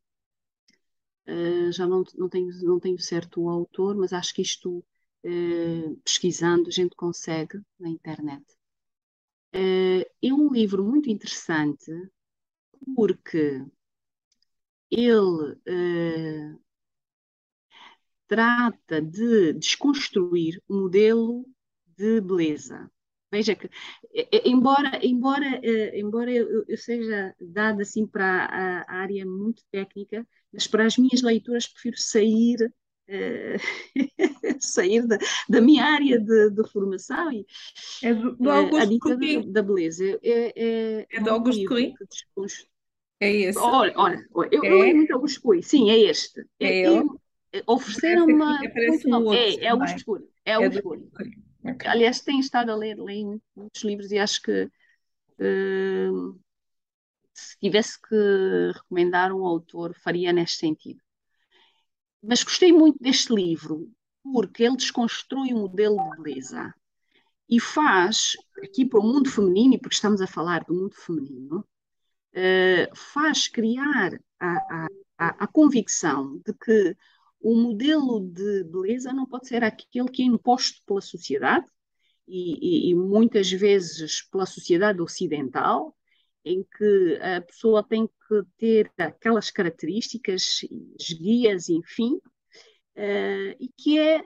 [1.26, 4.84] eh, já não, não tenho, não tenho certo o autor, mas acho que isto,
[5.24, 8.44] eh, pesquisando, a gente consegue na internet.
[10.22, 11.90] É um livro muito interessante
[12.94, 13.64] porque
[14.90, 15.57] ele
[18.27, 21.45] trata de desconstruir o modelo
[21.97, 22.91] de beleza.
[23.31, 23.68] Veja que,
[24.45, 25.61] embora, embora,
[25.95, 31.22] embora eu, eu seja dada assim para a, área muito técnica, mas para as minhas
[31.22, 32.72] leituras prefiro sair
[34.61, 35.18] sair da,
[35.49, 37.47] da, minha área de, de formação e
[38.03, 41.95] é do, do Augusto a da, da beleza é, é, é do Augusto Cui?
[43.20, 43.59] É esse.
[43.59, 44.91] Olha, olha, eu, é?
[44.91, 46.41] eu muito Augusto Cui, sim, é este.
[46.59, 47.09] É, é ele?
[47.66, 48.61] Ofereceram uma.
[49.07, 50.28] Um é, é Augusto Cui.
[50.44, 51.11] É Augusto Cui.
[51.64, 51.88] Okay.
[51.88, 56.40] Aliás, tenho estado a ler, leio muitos livros e acho que uh,
[57.34, 61.00] se tivesse que recomendar um autor, faria neste sentido.
[62.22, 63.90] Mas gostei muito deste livro
[64.22, 66.74] porque ele desconstrui o modelo de beleza
[67.48, 68.32] e faz,
[68.62, 71.64] aqui para o mundo feminino, e porque estamos a falar do mundo feminino,
[72.32, 74.86] uh, faz criar a,
[75.18, 76.96] a, a, convicção de que
[77.47, 81.64] o modelo de beleza não pode ser aquele que é imposto pela sociedade
[82.26, 85.97] e, e, e muitas vezes pela sociedade ocidental,
[86.44, 90.62] em que a pessoa tem que ter aquelas características,
[91.20, 94.24] guias, enfim, uh, e que é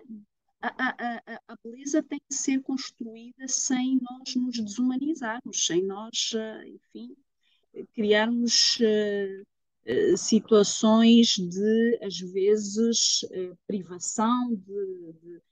[0.63, 6.67] a, a, a, beleza tem que ser construída sem nós nos desumanizarmos, sem nós, uh,
[6.67, 7.15] enfim,
[7.93, 9.50] criarmos uh,
[10.17, 13.21] situações de, às vezes,
[13.67, 15.43] privação de, de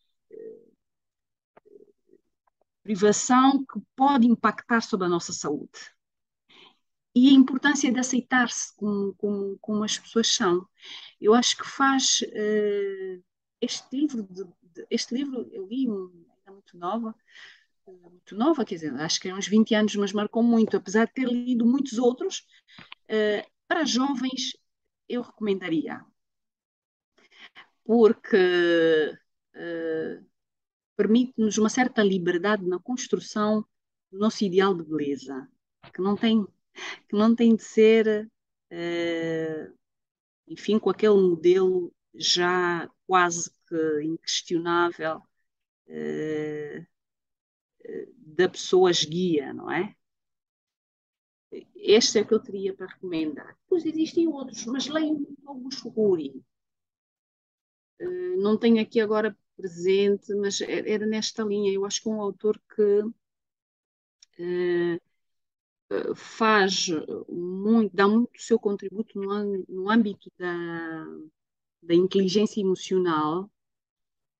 [2.82, 5.78] privação que pode impactar sobre a nossa saúde
[7.14, 10.66] e a importância de aceitar-se como, como, como, as pessoas são.
[11.20, 13.24] Eu acho que faz uh,
[13.60, 17.14] este livro, de, de, este livro eu li ainda muito nova,
[17.86, 21.14] muito nova, quer dizer, acho que é uns 20 anos, mas marcou muito, apesar de
[21.14, 22.46] ter lido muitos outros,
[23.68, 24.56] para jovens
[25.08, 26.04] eu recomendaria,
[27.84, 29.16] porque
[30.96, 33.64] permite-nos uma certa liberdade na construção
[34.10, 35.48] do nosso ideal de beleza,
[35.94, 36.44] que não tem
[37.08, 38.30] que não tem de ser,
[38.72, 39.78] uh,
[40.46, 45.22] enfim, com aquele modelo já quase que inquestionável
[45.88, 46.86] uh,
[48.16, 49.94] da pessoa guia, não é?
[51.76, 53.56] Este é o que eu teria para recomendar.
[53.62, 56.44] Depois existem outros, mas leio alguns Ruri.
[58.00, 61.72] Uh, não tenho aqui agora presente, mas era nesta linha.
[61.72, 63.02] Eu acho que é um autor que
[64.40, 66.88] uh, faz
[67.28, 71.06] muito, dá muito o seu contributo no, âmbito da,
[71.82, 73.50] da inteligência emocional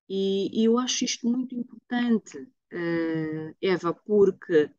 [0.07, 2.47] e, eu acho isto muito importante,
[3.61, 4.71] Eva, porque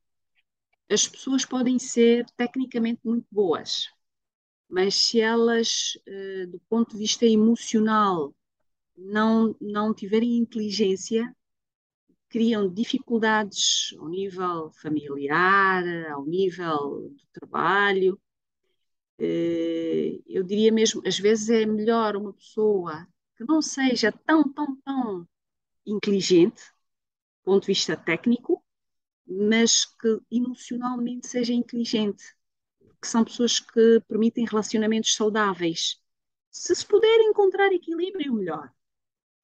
[0.91, 3.89] as pessoas podem ser tecnicamente muito boas,
[4.69, 8.35] mas se elas, uh, do ponto de vista emocional,
[8.97, 11.35] não, não tiverem inteligência,
[12.29, 18.21] criam dificuldades ao nível familiar, ao nível do trabalho.
[19.19, 24.77] Eh, eu diria mesmo, às vezes é melhor uma pessoa que não seja tão, tão,
[24.83, 25.29] tão
[25.85, 28.63] inteligente, do ponto de vista técnico,
[29.31, 32.25] mas que emocionalmente seja inteligente,
[33.01, 36.03] que são pessoas que permitem relacionamentos saudáveis.
[36.51, 38.73] Se se puder encontrar equilíbrio, melhor.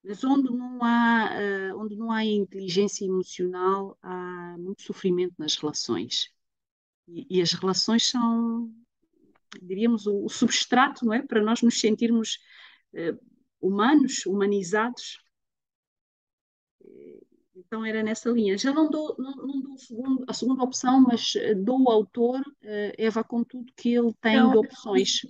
[0.03, 1.31] Mas onde não há,
[1.73, 6.31] uh, onde não há inteligência emocional, há muito sofrimento nas relações.
[7.09, 8.73] E, e as relações são,
[9.63, 11.23] diríamos, o, o, substrato, não é?
[11.23, 12.39] Para nós nos sentirmos
[12.93, 13.19] uh,
[13.61, 15.21] humanos, humanizados.
[17.67, 18.57] Então era nessa linha.
[18.57, 22.41] Já não dou, não, não dou segundo, a segunda opção, mas eh, dou o autor,
[22.41, 25.21] uh, Eva, com tudo que ele tem não, de opções.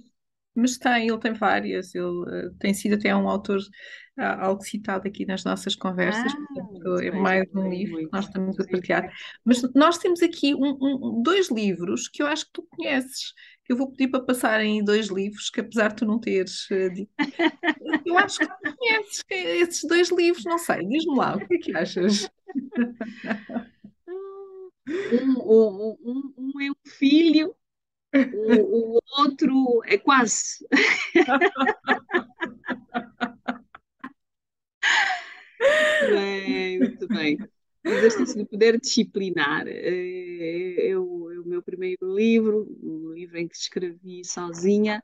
[0.54, 5.08] Mas tem, ele tem várias, ele uh, tem sido até um autor uh, algo citado
[5.08, 9.10] aqui nas nossas conversas, ah, portanto, é mais um livro que nós estamos a partilhar.
[9.44, 13.32] Mas nós temos aqui um, um, dois livros que eu acho que tu conheces,
[13.68, 17.12] eu vou pedir para passarem dois livros, que apesar de tu não teres uh, dito,
[18.06, 21.58] eu acho que tu conheces esses dois livros, não sei, diz-me lá, o que é
[21.58, 22.28] que achas?
[24.88, 27.52] Um, um, um, é um filho
[28.14, 30.64] o, o outro é quase.
[36.08, 37.36] bem, muito bem.
[37.84, 44.24] O exercício de poder disciplinar é, o, meu primeiro livro, um livro em que escrevi
[44.24, 45.02] sozinha.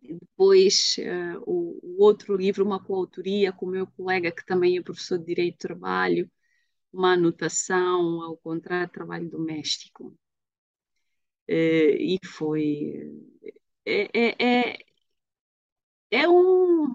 [0.00, 4.82] Depois, uh, o, o, outro livro, uma coautoria com o meu colega, que também é
[4.82, 6.30] professor de Direito do Trabalho,
[6.92, 10.16] uma anotação ao contrato de trabalho doméstico.
[11.48, 13.10] Eh, e foi.
[13.84, 14.78] É, é, é,
[16.10, 16.94] é, um,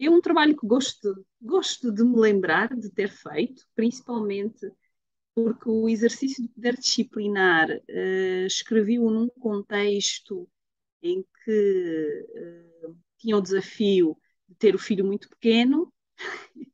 [0.00, 4.70] é um trabalho que gosto, gosto de me lembrar de ter feito, principalmente
[5.34, 10.48] porque o exercício de poder disciplinar uh, escrevi-o num contexto
[11.02, 12.26] em que
[12.86, 14.16] uh, tinha o desafio
[14.48, 15.92] de ter o filho muito pequeno,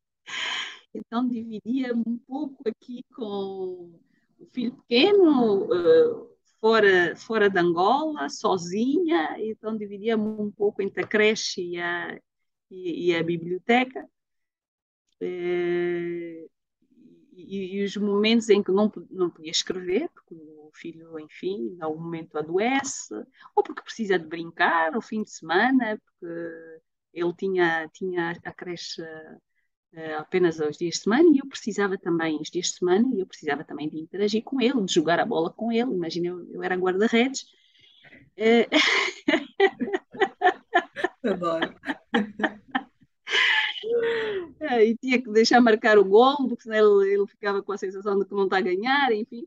[0.94, 3.92] então dividia um pouco aqui com
[4.38, 6.30] o filho pequeno, uh,
[6.60, 12.20] fora, fora de Angola, sozinha, então dividia um pouco entre a creche e a,
[12.70, 14.06] e, e a biblioteca.
[17.48, 22.00] E, e, os momentos em que não, não podia escrever, porque o filho, enfim, algum
[22.00, 23.14] momento adoece,
[23.54, 26.80] ou porque precisa de brincar ao fim de semana, porque
[27.12, 32.40] ele tinha, tinha a creche uh, apenas aos dias de semana e eu precisava também,
[32.40, 35.26] os dias de semana, e eu precisava também de interagir com ele, de jogar a
[35.26, 35.92] bola com ele.
[35.92, 37.46] Imagina, eu, eu era guarda-redes.
[38.36, 38.68] Uh...
[41.24, 41.74] Adoro.
[44.60, 47.78] É, e tinha que deixar marcar o gol, porque senão ele, ele ficava com a
[47.78, 49.46] sensação de que não está a ganhar, enfim.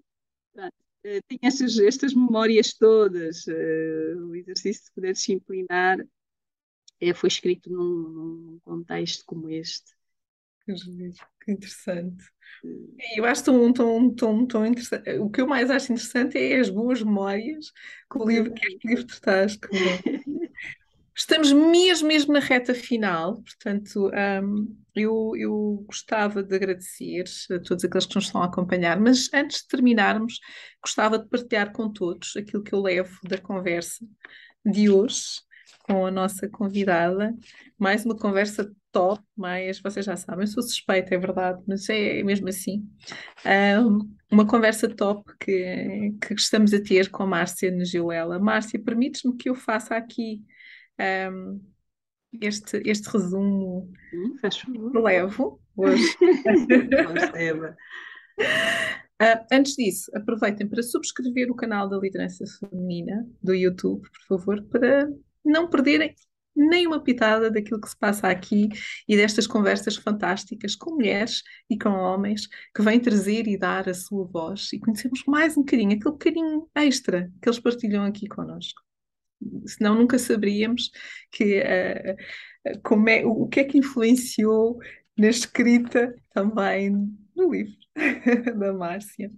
[0.55, 7.69] Uh, tinha estas, estas memórias todas, uh, o exercício de poder disciplinar uh, foi escrito
[7.69, 9.93] num, num, contexto como este.
[10.65, 12.23] Que interessante.
[13.15, 15.09] Eu acho tão, tão, tão, tão interessante.
[15.19, 17.71] O que eu mais acho interessante é as boas memórias
[18.09, 19.59] que o livro, que este livro traz.
[21.15, 24.09] Estamos mesmo, mesmo na reta final, portanto,
[24.43, 29.29] um, eu, eu gostava de agradecer a todos aqueles que nos estão a acompanhar, mas
[29.33, 30.39] antes de terminarmos,
[30.81, 34.05] gostava de partilhar com todos aquilo que eu levo da conversa
[34.65, 35.41] de hoje
[35.83, 37.35] com a nossa convidada.
[37.77, 42.47] Mais uma conversa top, mas vocês já sabem, sou suspeita, é verdade, mas é mesmo
[42.47, 42.87] assim.
[43.45, 48.39] Um, uma conversa top que, que estamos a ter com a Márcia Negilela.
[48.39, 50.41] Márcia, permites-me que eu faça aqui
[50.99, 51.61] um,
[52.41, 56.03] este, este resumo hum, levo hoje.
[59.21, 64.63] Uh, antes disso, aproveitem para subscrever o canal da Liderança Feminina do YouTube, por favor,
[64.63, 65.07] para
[65.45, 66.13] não perderem
[66.55, 68.69] nem uma pitada daquilo que se passa aqui
[69.07, 73.93] e destas conversas fantásticas com mulheres e com homens que vêm trazer e dar a
[73.93, 74.73] sua voz.
[74.73, 78.81] E conhecemos mais um bocadinho, aquele bocadinho extra que eles partilham aqui connosco
[79.65, 80.91] senão nunca saberíamos
[81.31, 84.79] que, uh, como é, o que é que influenciou
[85.17, 86.91] na escrita também
[87.35, 87.75] no livro
[88.57, 89.31] da Márcia.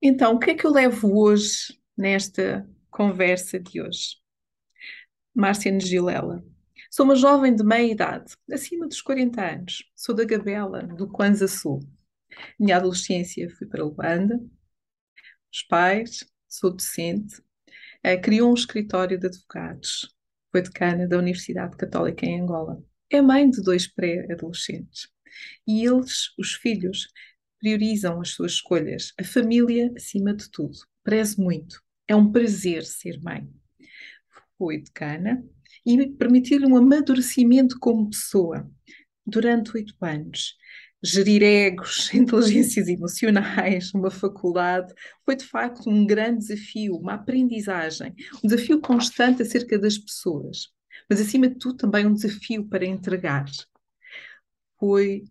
[0.00, 4.16] Então, o que é que eu levo hoje nesta conversa de hoje?
[5.34, 6.44] Márcia Negilela.
[6.90, 9.84] Sou uma jovem de meia idade, acima dos 40 anos.
[9.94, 11.80] Sou da Gabela, do Kwanza Sul.
[12.58, 14.40] Minha adolescência fui para Luanda.
[15.52, 17.42] Os pais, sou docente,
[18.06, 20.14] uh, criou um escritório de advogados.
[20.52, 22.82] Foi decana da Universidade Católica em Angola.
[23.10, 25.08] É mãe de dois pré-adolescentes.
[25.66, 27.08] E eles, os filhos,
[27.58, 30.78] priorizam as suas escolhas, a família acima de tudo.
[31.02, 31.82] Preze muito.
[32.08, 33.48] É um prazer ser mãe.
[34.56, 35.44] Foi decana
[35.84, 38.70] e permitiu-lhe um amadurecimento como pessoa
[39.26, 40.56] durante oito anos
[41.02, 44.92] gerir egos, inteligências emocionais, uma faculdade,
[45.24, 50.68] foi de facto um grande desafio, uma aprendizagem, um desafio constante acerca das pessoas,
[51.08, 53.44] mas acima de tudo também um desafio para entregar.
[54.78, 55.24] Foi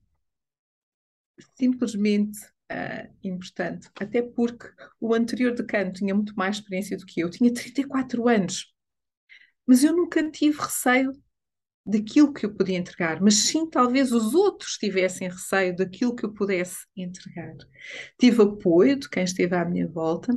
[1.55, 2.39] simplesmente
[2.71, 4.67] uh, importante, até porque
[4.99, 8.73] o anterior decano tinha muito mais experiência do que eu, tinha 34 anos,
[9.65, 11.11] mas eu nunca tive receio
[11.85, 16.33] daquilo que eu podia entregar, mas sim talvez os outros tivessem receio daquilo que eu
[16.33, 17.55] pudesse entregar.
[18.19, 20.35] Tive apoio de quem esteve à minha volta,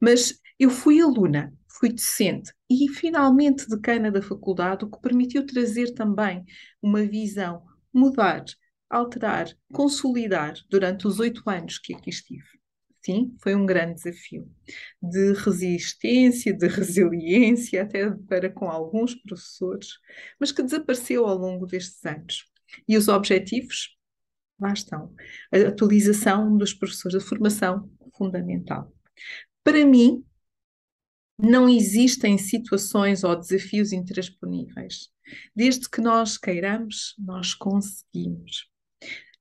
[0.00, 5.94] mas eu fui aluna, fui docente e finalmente decana da faculdade, o que permitiu trazer
[5.94, 6.44] também
[6.82, 7.62] uma visão,
[7.94, 8.44] mudar,
[8.90, 12.57] alterar, consolidar durante os oito anos que aqui estive
[13.08, 14.46] sim, foi um grande desafio
[15.02, 19.94] de resistência, de resiliência, até para com alguns professores,
[20.38, 22.44] mas que desapareceu ao longo destes anos.
[22.86, 23.96] E os objetivos?
[24.60, 25.14] Lá estão.
[25.50, 28.92] A atualização dos professores, a formação fundamental.
[29.64, 30.22] Para mim,
[31.38, 35.08] não existem situações ou desafios intransponíveis.
[35.54, 38.68] Desde que nós queiramos, nós conseguimos.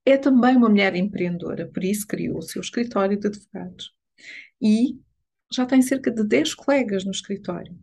[0.10, 3.94] É também uma mulher empreendedora, por isso criou o seu escritório de advogados.
[4.62, 4.98] E
[5.52, 7.78] já tem cerca de 10 colegas no escritório.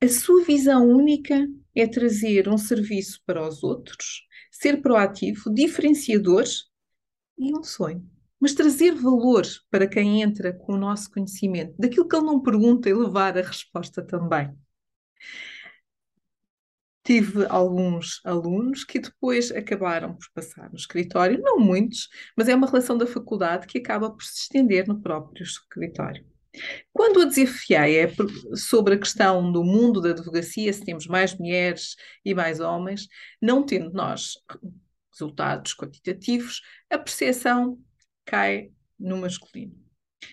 [0.00, 1.44] A sua visão única
[1.74, 6.44] é trazer um serviço para os outros, ser proativo, diferenciador
[7.36, 8.08] e um sonho.
[8.38, 12.88] Mas trazer valor para quem entra com o nosso conhecimento, daquilo que ele não pergunta
[12.88, 14.56] e levar a resposta também.
[17.04, 22.66] Tive alguns alunos que depois acabaram por passar no escritório, não muitos, mas é uma
[22.66, 26.24] relação da faculdade que acaba por se estender no próprio escritório.
[26.92, 28.12] Quando a desafiei é
[28.54, 33.08] sobre a questão do mundo da advocacia, se temos mais mulheres e mais homens,
[33.40, 34.34] não tendo nós
[35.10, 37.78] resultados quantitativos, a percepção
[38.24, 39.82] cai no masculino.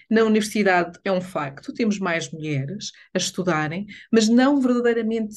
[0.09, 5.35] Na universidade é um facto, temos mais mulheres a estudarem, mas não verdadeiramente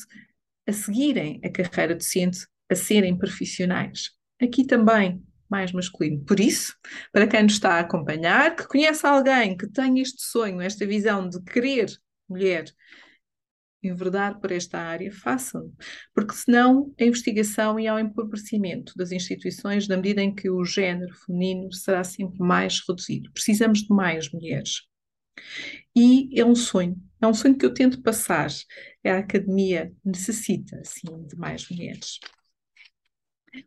[0.66, 4.10] a seguirem a carreira docente, a serem profissionais.
[4.40, 6.24] Aqui também mais masculino.
[6.24, 6.74] Por isso,
[7.12, 11.28] para quem nos está a acompanhar, que conhece alguém que tem este sonho, esta visão
[11.28, 11.86] de querer
[12.28, 12.64] mulher
[13.82, 15.72] enverdar por esta área, façam.
[16.14, 21.12] Porque senão a investigação e ao empobrecimento das instituições, na medida em que o género
[21.26, 23.30] feminino será sempre mais reduzido.
[23.32, 24.82] Precisamos de mais mulheres.
[25.96, 28.50] E é um sonho, é um sonho que eu tento passar.
[29.04, 32.18] A academia necessita, sim, de mais mulheres.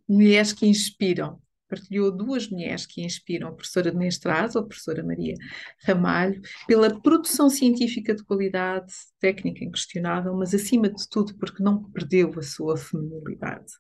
[0.07, 5.35] Mulheres que inspiram, partilhou duas mulheres que inspiram, a professora de mestrado, a professora Maria
[5.83, 12.31] Ramalho, pela produção científica de qualidade, técnica inquestionável, mas acima de tudo porque não perdeu
[12.37, 13.71] a sua feminilidade.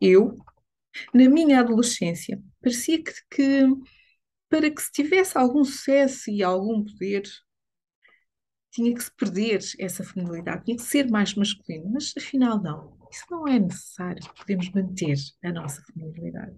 [0.00, 0.38] Eu,
[1.14, 3.66] na minha adolescência, parecia que, que
[4.48, 7.22] para que se tivesse algum sucesso e algum poder,
[8.72, 12.98] tinha que se perder essa feminilidade, tinha que ser mais masculino, mas afinal não.
[13.10, 15.14] Isso não é necessário, podemos manter
[15.44, 16.56] a nossa feminilidade.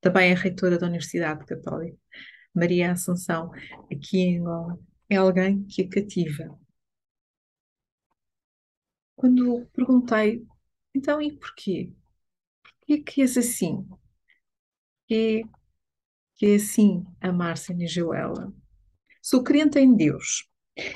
[0.00, 1.96] Também a reitora da Universidade Católica,
[2.54, 3.50] Maria Assunção,
[3.90, 4.78] aqui em Angola,
[5.08, 6.58] é alguém que a cativa.
[9.16, 10.46] Quando perguntei,
[10.94, 11.90] então e porquê?
[12.62, 13.82] Porquê que és assim?
[15.08, 15.42] Porquê
[16.34, 18.52] que é assim a Márcia Nijoela?
[19.22, 20.46] Sou crente em Deus.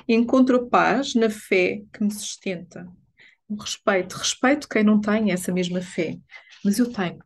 [0.08, 2.86] Encontro paz na fé que me sustenta.
[3.58, 4.16] Respeito.
[4.16, 6.18] Respeito quem não tem essa mesma fé.
[6.64, 7.18] Mas eu tenho.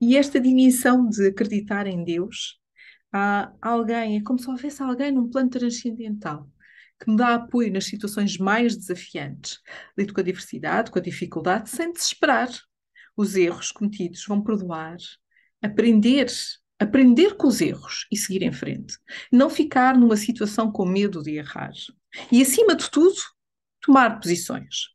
[0.00, 2.58] E esta dimensão de acreditar em Deus,
[3.12, 6.48] há alguém, é como se houvesse alguém num plano transcendental
[6.98, 9.60] que me dá apoio nas situações mais desafiantes.
[9.96, 12.48] Lido com a diversidade, com a dificuldade, sem desesperar.
[13.16, 14.96] Os erros cometidos vão perdoar,
[15.62, 16.26] aprender,
[16.78, 18.98] aprender com os erros e seguir em frente.
[19.32, 21.72] Não ficar numa situação com medo de errar.
[22.30, 23.16] E, acima de tudo,
[23.80, 24.90] tomar posições.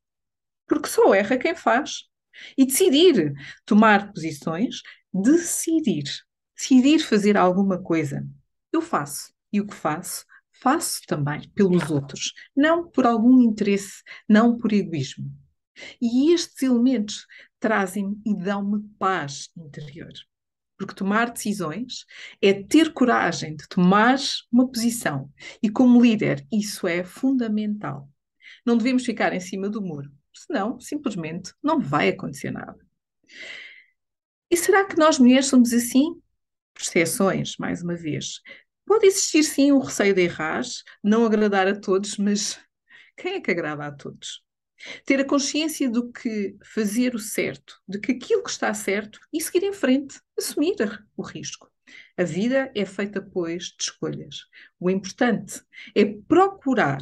[0.68, 2.04] Porque só erra quem faz
[2.58, 3.34] e decidir,
[3.66, 4.82] tomar posições,
[5.14, 6.06] decidir,
[6.56, 8.26] decidir fazer alguma coisa.
[8.72, 10.26] Eu faço e o que faço,
[10.62, 15.30] faço também pelos outros, não por algum interesse, não por egoísmo.
[16.02, 17.26] E estes elementos
[17.60, 20.12] trazem-me e dão-me paz interior.
[20.86, 22.06] Porque tomar decisões
[22.42, 24.18] é ter coragem de tomar
[24.52, 25.32] uma posição.
[25.62, 28.10] E como líder, isso é fundamental.
[28.66, 32.78] Não devemos ficar em cima do muro senão simplesmente não vai acontecer nada.
[34.50, 36.22] E será que nós mulheres somos assim?
[36.74, 38.42] Percepções, mais uma vez.
[38.86, 40.62] Pode existir sim o receio de errar,
[41.04, 42.60] não agradar a todos, mas
[43.16, 44.44] quem é que agrada a todos?
[45.06, 49.40] Ter a consciência do que fazer o certo, de que aquilo que está certo e
[49.40, 50.76] seguir em frente, assumir
[51.16, 51.72] o risco.
[52.18, 54.46] A vida é feita, pois, de escolhas.
[54.80, 55.62] O importante
[55.96, 57.02] é procurar,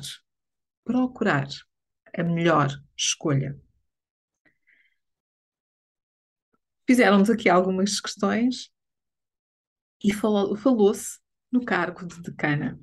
[0.84, 1.48] procurar
[2.18, 3.60] a melhor escolha.
[6.88, 8.72] Fizeram-nos aqui algumas questões
[10.04, 11.20] e falou-se
[11.52, 12.80] no cargo de decana.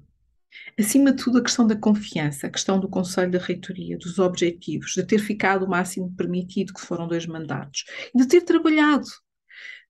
[0.78, 4.92] Acima de tudo, a questão da confiança, a questão do Conselho da Reitoria, dos objetivos,
[4.92, 7.84] de ter ficado o máximo permitido, que foram dois mandatos,
[8.14, 9.06] de ter trabalhado,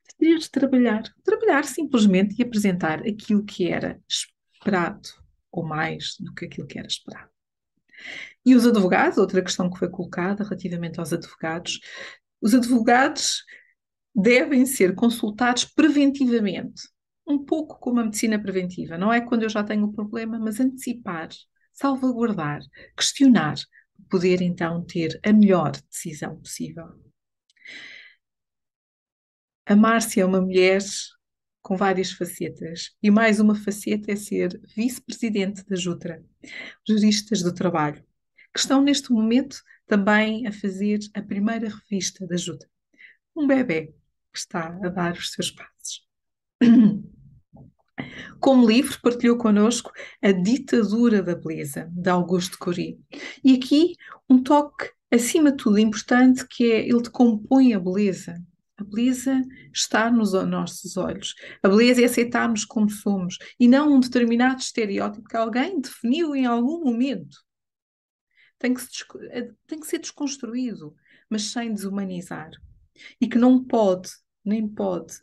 [0.08, 5.08] de ter trabalhar, trabalhar simplesmente e apresentar aquilo que era esperado,
[5.50, 7.30] ou mais do que aquilo que era esperado.
[8.44, 11.80] E os advogados, outra questão que foi colocada relativamente aos advogados,
[12.40, 13.44] os advogados
[14.14, 16.82] devem ser consultados preventivamente,
[17.26, 18.96] um pouco como a medicina preventiva.
[18.96, 21.28] Não é quando eu já tenho o problema, mas antecipar,
[21.72, 22.60] salvaguardar,
[22.96, 23.56] questionar,
[24.08, 27.05] poder então ter a melhor decisão possível.
[29.66, 30.80] A Márcia é uma mulher
[31.60, 36.24] com várias facetas, e mais uma faceta é ser vice-presidente da JUTRA,
[36.86, 38.06] Juristas do Trabalho
[38.56, 42.66] que estão neste momento também a fazer a primeira revista da ajuda.
[43.36, 43.94] Um bebê
[44.32, 46.06] que está a dar os seus passos.
[48.40, 52.98] Como livro, partilhou connosco A Ditadura da Beleza, de Augusto Curie.
[53.44, 53.94] E aqui
[54.28, 58.43] um toque, acima de tudo, importante, que é ele decompõe a beleza.
[58.78, 59.43] A beleza
[59.73, 61.35] está nos nossos olhos.
[61.62, 66.47] A beleza é aceitarmos como somos e não um determinado estereótipo que alguém definiu em
[66.47, 67.44] algum momento
[68.59, 70.94] tem que, se, eh, tem que ser desconstruído
[71.28, 72.51] mas sem desumanizar.
[73.20, 74.11] E que não pode,
[74.44, 75.15] nem pode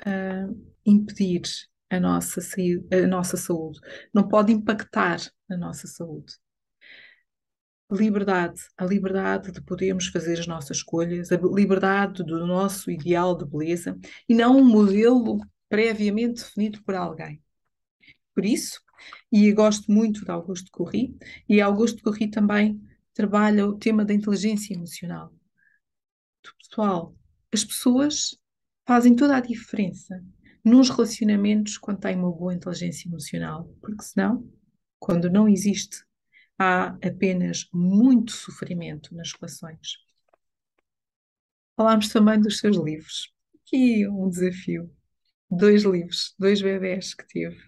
[0.00, 1.42] uh, impedir
[1.88, 3.80] a nossa, a nossa saúde,
[4.14, 5.18] não pode impactar
[5.50, 6.34] a nossa saúde.
[7.90, 13.44] Liberdade, a liberdade de podermos fazer as nossas escolhas, a liberdade do nosso ideal de
[13.44, 13.98] beleza
[14.28, 15.38] e não um modelo
[15.68, 17.42] previamente definido por alguém.
[18.34, 18.80] Por isso,
[19.30, 21.16] e gosto muito de Augusto Corri,
[21.48, 22.80] e Augusto Corri também
[23.12, 25.32] trabalha o tema da inteligência emocional.
[26.58, 27.14] Pessoal,
[27.52, 28.38] as pessoas
[28.86, 30.22] fazem toda a diferença
[30.64, 34.48] nos relacionamentos quando têm uma boa inteligência emocional, porque senão,
[34.98, 36.04] quando não existe,
[36.60, 39.96] há apenas muito sofrimento nas relações.
[41.74, 43.32] Falámos também dos seus livros.
[43.54, 44.94] Aqui um desafio.
[45.50, 47.58] Dois livros, dois bebés que teve.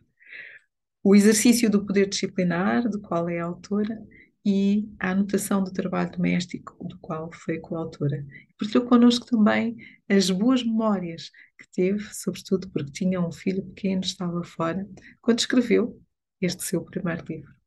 [1.03, 3.99] O exercício do poder disciplinar, do qual é a autora,
[4.45, 8.27] e a anotação do trabalho doméstico, do qual foi coautora.
[8.59, 9.75] Partilhou connosco também
[10.07, 14.87] as boas memórias que teve, sobretudo porque tinha um filho pequeno, estava fora,
[15.23, 15.99] quando escreveu
[16.41, 17.62] este seu primeiro livro.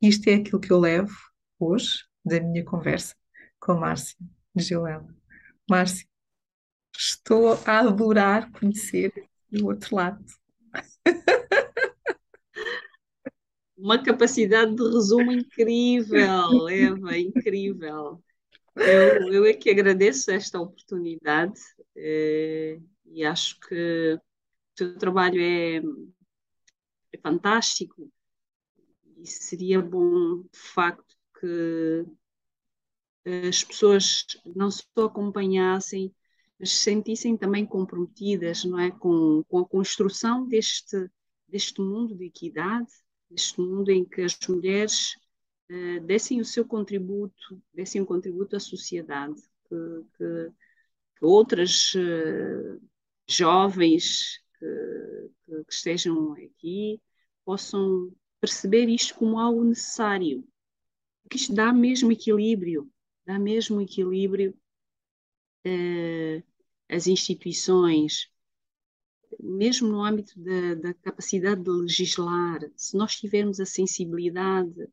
[0.00, 1.14] Isto é aquilo que eu levo
[1.58, 3.14] hoje da minha conversa
[3.60, 4.16] com Márcia
[4.56, 5.06] Gilela.
[5.68, 6.06] Márcia,
[6.96, 9.12] estou a adorar conhecer
[9.52, 10.24] o outro lado.
[13.76, 18.22] uma capacidade de resumo incrível, Eva, incrível.
[18.76, 21.60] Eu, eu é que agradeço esta oportunidade
[21.96, 24.20] eh, e acho que o
[24.74, 25.76] teu trabalho é,
[27.12, 28.10] é fantástico
[29.22, 32.04] e seria bom, de facto, que
[33.48, 34.26] as pessoas
[34.56, 36.12] não só acompanhassem,
[36.58, 41.08] mas se sentissem também comprometidas não é, com, com a construção deste,
[41.48, 42.90] deste mundo de equidade,
[43.30, 45.14] neste mundo em que as mulheres
[45.70, 50.50] uh, dessem o seu contributo, dessem um contributo à sociedade, que, que,
[51.16, 52.82] que outras uh,
[53.28, 57.00] jovens que, que, estejam aqui
[57.44, 58.12] possam
[58.42, 60.44] perceber isto como algo necessário,
[61.30, 62.90] que isto dá mesmo equilíbrio,
[63.24, 64.52] dá mesmo equilíbrio
[65.64, 66.42] uh,
[66.88, 68.28] as instituições,
[69.38, 74.88] mesmo no âmbito da, da, capacidade de legislar, se nós tivermos a sensibilidade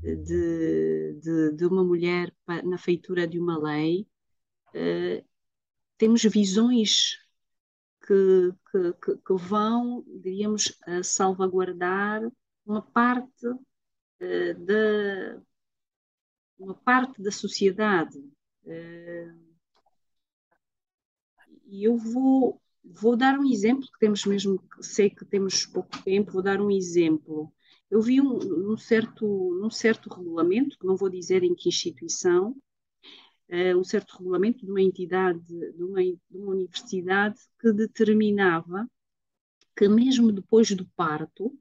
[0.00, 4.08] de, de, de uma mulher na feitura de uma lei,
[4.70, 5.22] uh,
[5.98, 7.18] temos visões
[8.00, 10.72] que, que, que, vão, diríamos,
[11.02, 12.22] salvaguardar
[12.66, 15.42] uma parte uh, da
[16.58, 18.18] uma parte da sociedade.
[18.64, 19.44] Uh,
[21.66, 26.32] e eu vou Vou dar um exemplo, que temos mesmo, sei que temos pouco tempo,
[26.32, 27.50] vou dar um exemplo.
[27.90, 32.54] Eu vi um, um certo, um certo regulamento, que não vou dizer em que instituição,
[33.48, 38.86] uh, um certo regulamento de uma entidade, de uma, de uma universidade, que determinava
[39.76, 41.58] que mesmo depois do parto,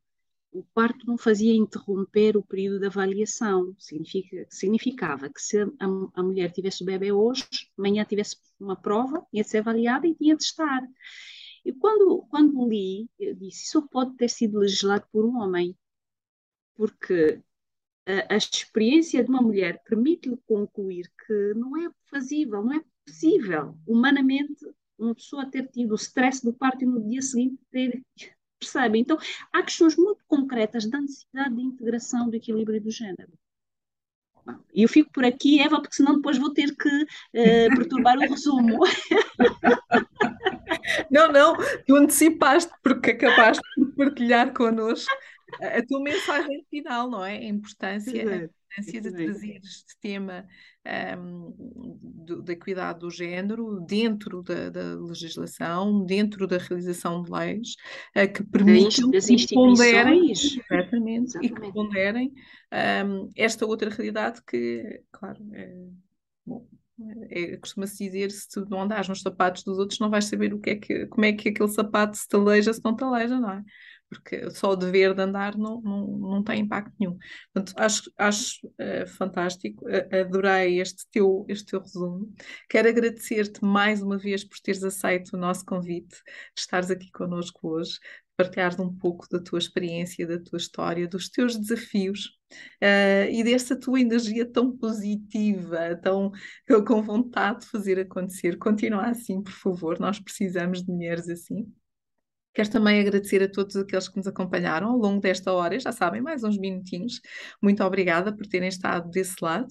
[0.54, 3.76] o parto não fazia interromper o período de avaliação.
[3.80, 5.68] Significa, significava que se a,
[6.14, 7.44] a, mulher tivesse o bebê hoje,
[7.78, 10.88] amanhã tivesse uma prova, ia ser avaliada e tinha de estar.
[11.66, 15.76] E quando, quando li, eu disse, isso pode ter sido legislado por um homem,
[16.76, 17.42] porque
[18.06, 23.76] a, a experiência de uma mulher permite-lhe concluir que não é fazível, não é possível,
[23.88, 24.66] humanamente,
[24.98, 28.04] uma pessoa ter tido o stress do parto e no dia seguinte ter
[28.64, 29.00] Percebe?
[29.00, 29.18] Então,
[29.52, 33.32] há questões muito concretas da necessidade de integração do equilíbrio do género.
[34.74, 38.22] E eu fico por aqui, Eva, porque senão depois vou ter que uh, perturbar o
[38.22, 38.80] resumo.
[41.10, 41.56] Não, não,
[41.88, 45.14] tu antecipaste porque acabaste de partilhar connosco
[45.62, 47.38] a tua mensagem final, não é?
[47.38, 50.48] A importância, importância de trazer este tema
[51.18, 51.54] um,
[52.02, 57.76] do, da equidade do género dentro da, da, legislação, dentro da realização de leis,
[58.16, 62.34] uh, que permitam que ponderem, exatamente, e que ponderem
[63.06, 65.76] um, esta outra realidade que, claro, é,
[66.46, 66.68] bom,
[67.30, 70.60] é, costuma-se dizer se tu não andares nos sapatos dos outros não vais saber o
[70.60, 73.64] que é que, como é que aquele sapato se taleja se não taleja, não é?
[74.14, 77.18] Porque só o dever de andar não, não, não tem impacto nenhum.
[77.54, 82.34] Portanto, acho, acho uh, fantástico, uh, adorei este teu, este teu resumo.
[82.70, 86.16] Quero agradecer-te mais uma vez por teres aceito o nosso convite,
[86.56, 88.00] de estares aqui connosco hoje,
[88.36, 92.38] partilhares um pouco da tua experiência, da tua história, dos teus desafios
[92.82, 96.32] uh, e desta tua energia tão positiva, tão
[96.86, 98.58] com vontade de fazer acontecer.
[98.58, 101.72] Continua assim, por favor, nós precisamos de mulheres assim.
[102.54, 106.22] Quero também agradecer a todos aqueles que nos acompanharam ao longo desta hora, já sabem,
[106.22, 107.20] mais uns minutinhos.
[107.62, 109.68] Muito obrigada por terem estado desse lado.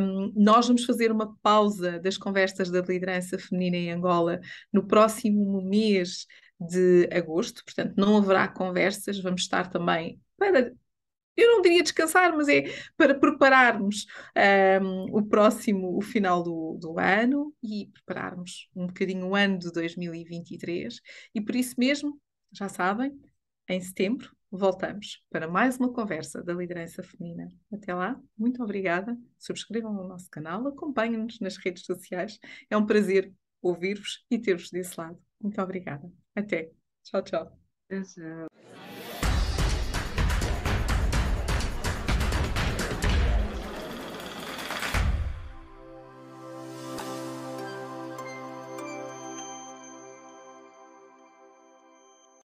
[0.00, 4.40] Um, nós vamos fazer uma pausa das conversas da liderança feminina em Angola
[4.72, 6.26] no próximo mês
[6.60, 10.72] de agosto, portanto, não haverá conversas, vamos estar também para
[11.38, 12.64] eu não diria descansar, mas é
[12.96, 14.06] para prepararmos
[14.82, 19.70] um, o próximo, o final do, do, ano e prepararmos um bocadinho o ano de
[19.70, 21.00] 2023.
[21.34, 22.20] E por isso mesmo,
[22.52, 23.16] já sabem,
[23.68, 27.48] em setembro voltamos para mais uma conversa da liderança feminina.
[27.72, 29.16] Até lá, muito obrigada.
[29.38, 32.38] Subscrevam o nosso canal, acompanhem-nos nas redes sociais.
[32.70, 33.32] É um prazer
[33.62, 35.20] ouvir-vos e ter-vos desse lado.
[35.40, 36.10] Muito obrigada.
[36.34, 36.70] Até.
[37.04, 37.58] Tchau, tchau.
[37.88, 38.47] Tchau.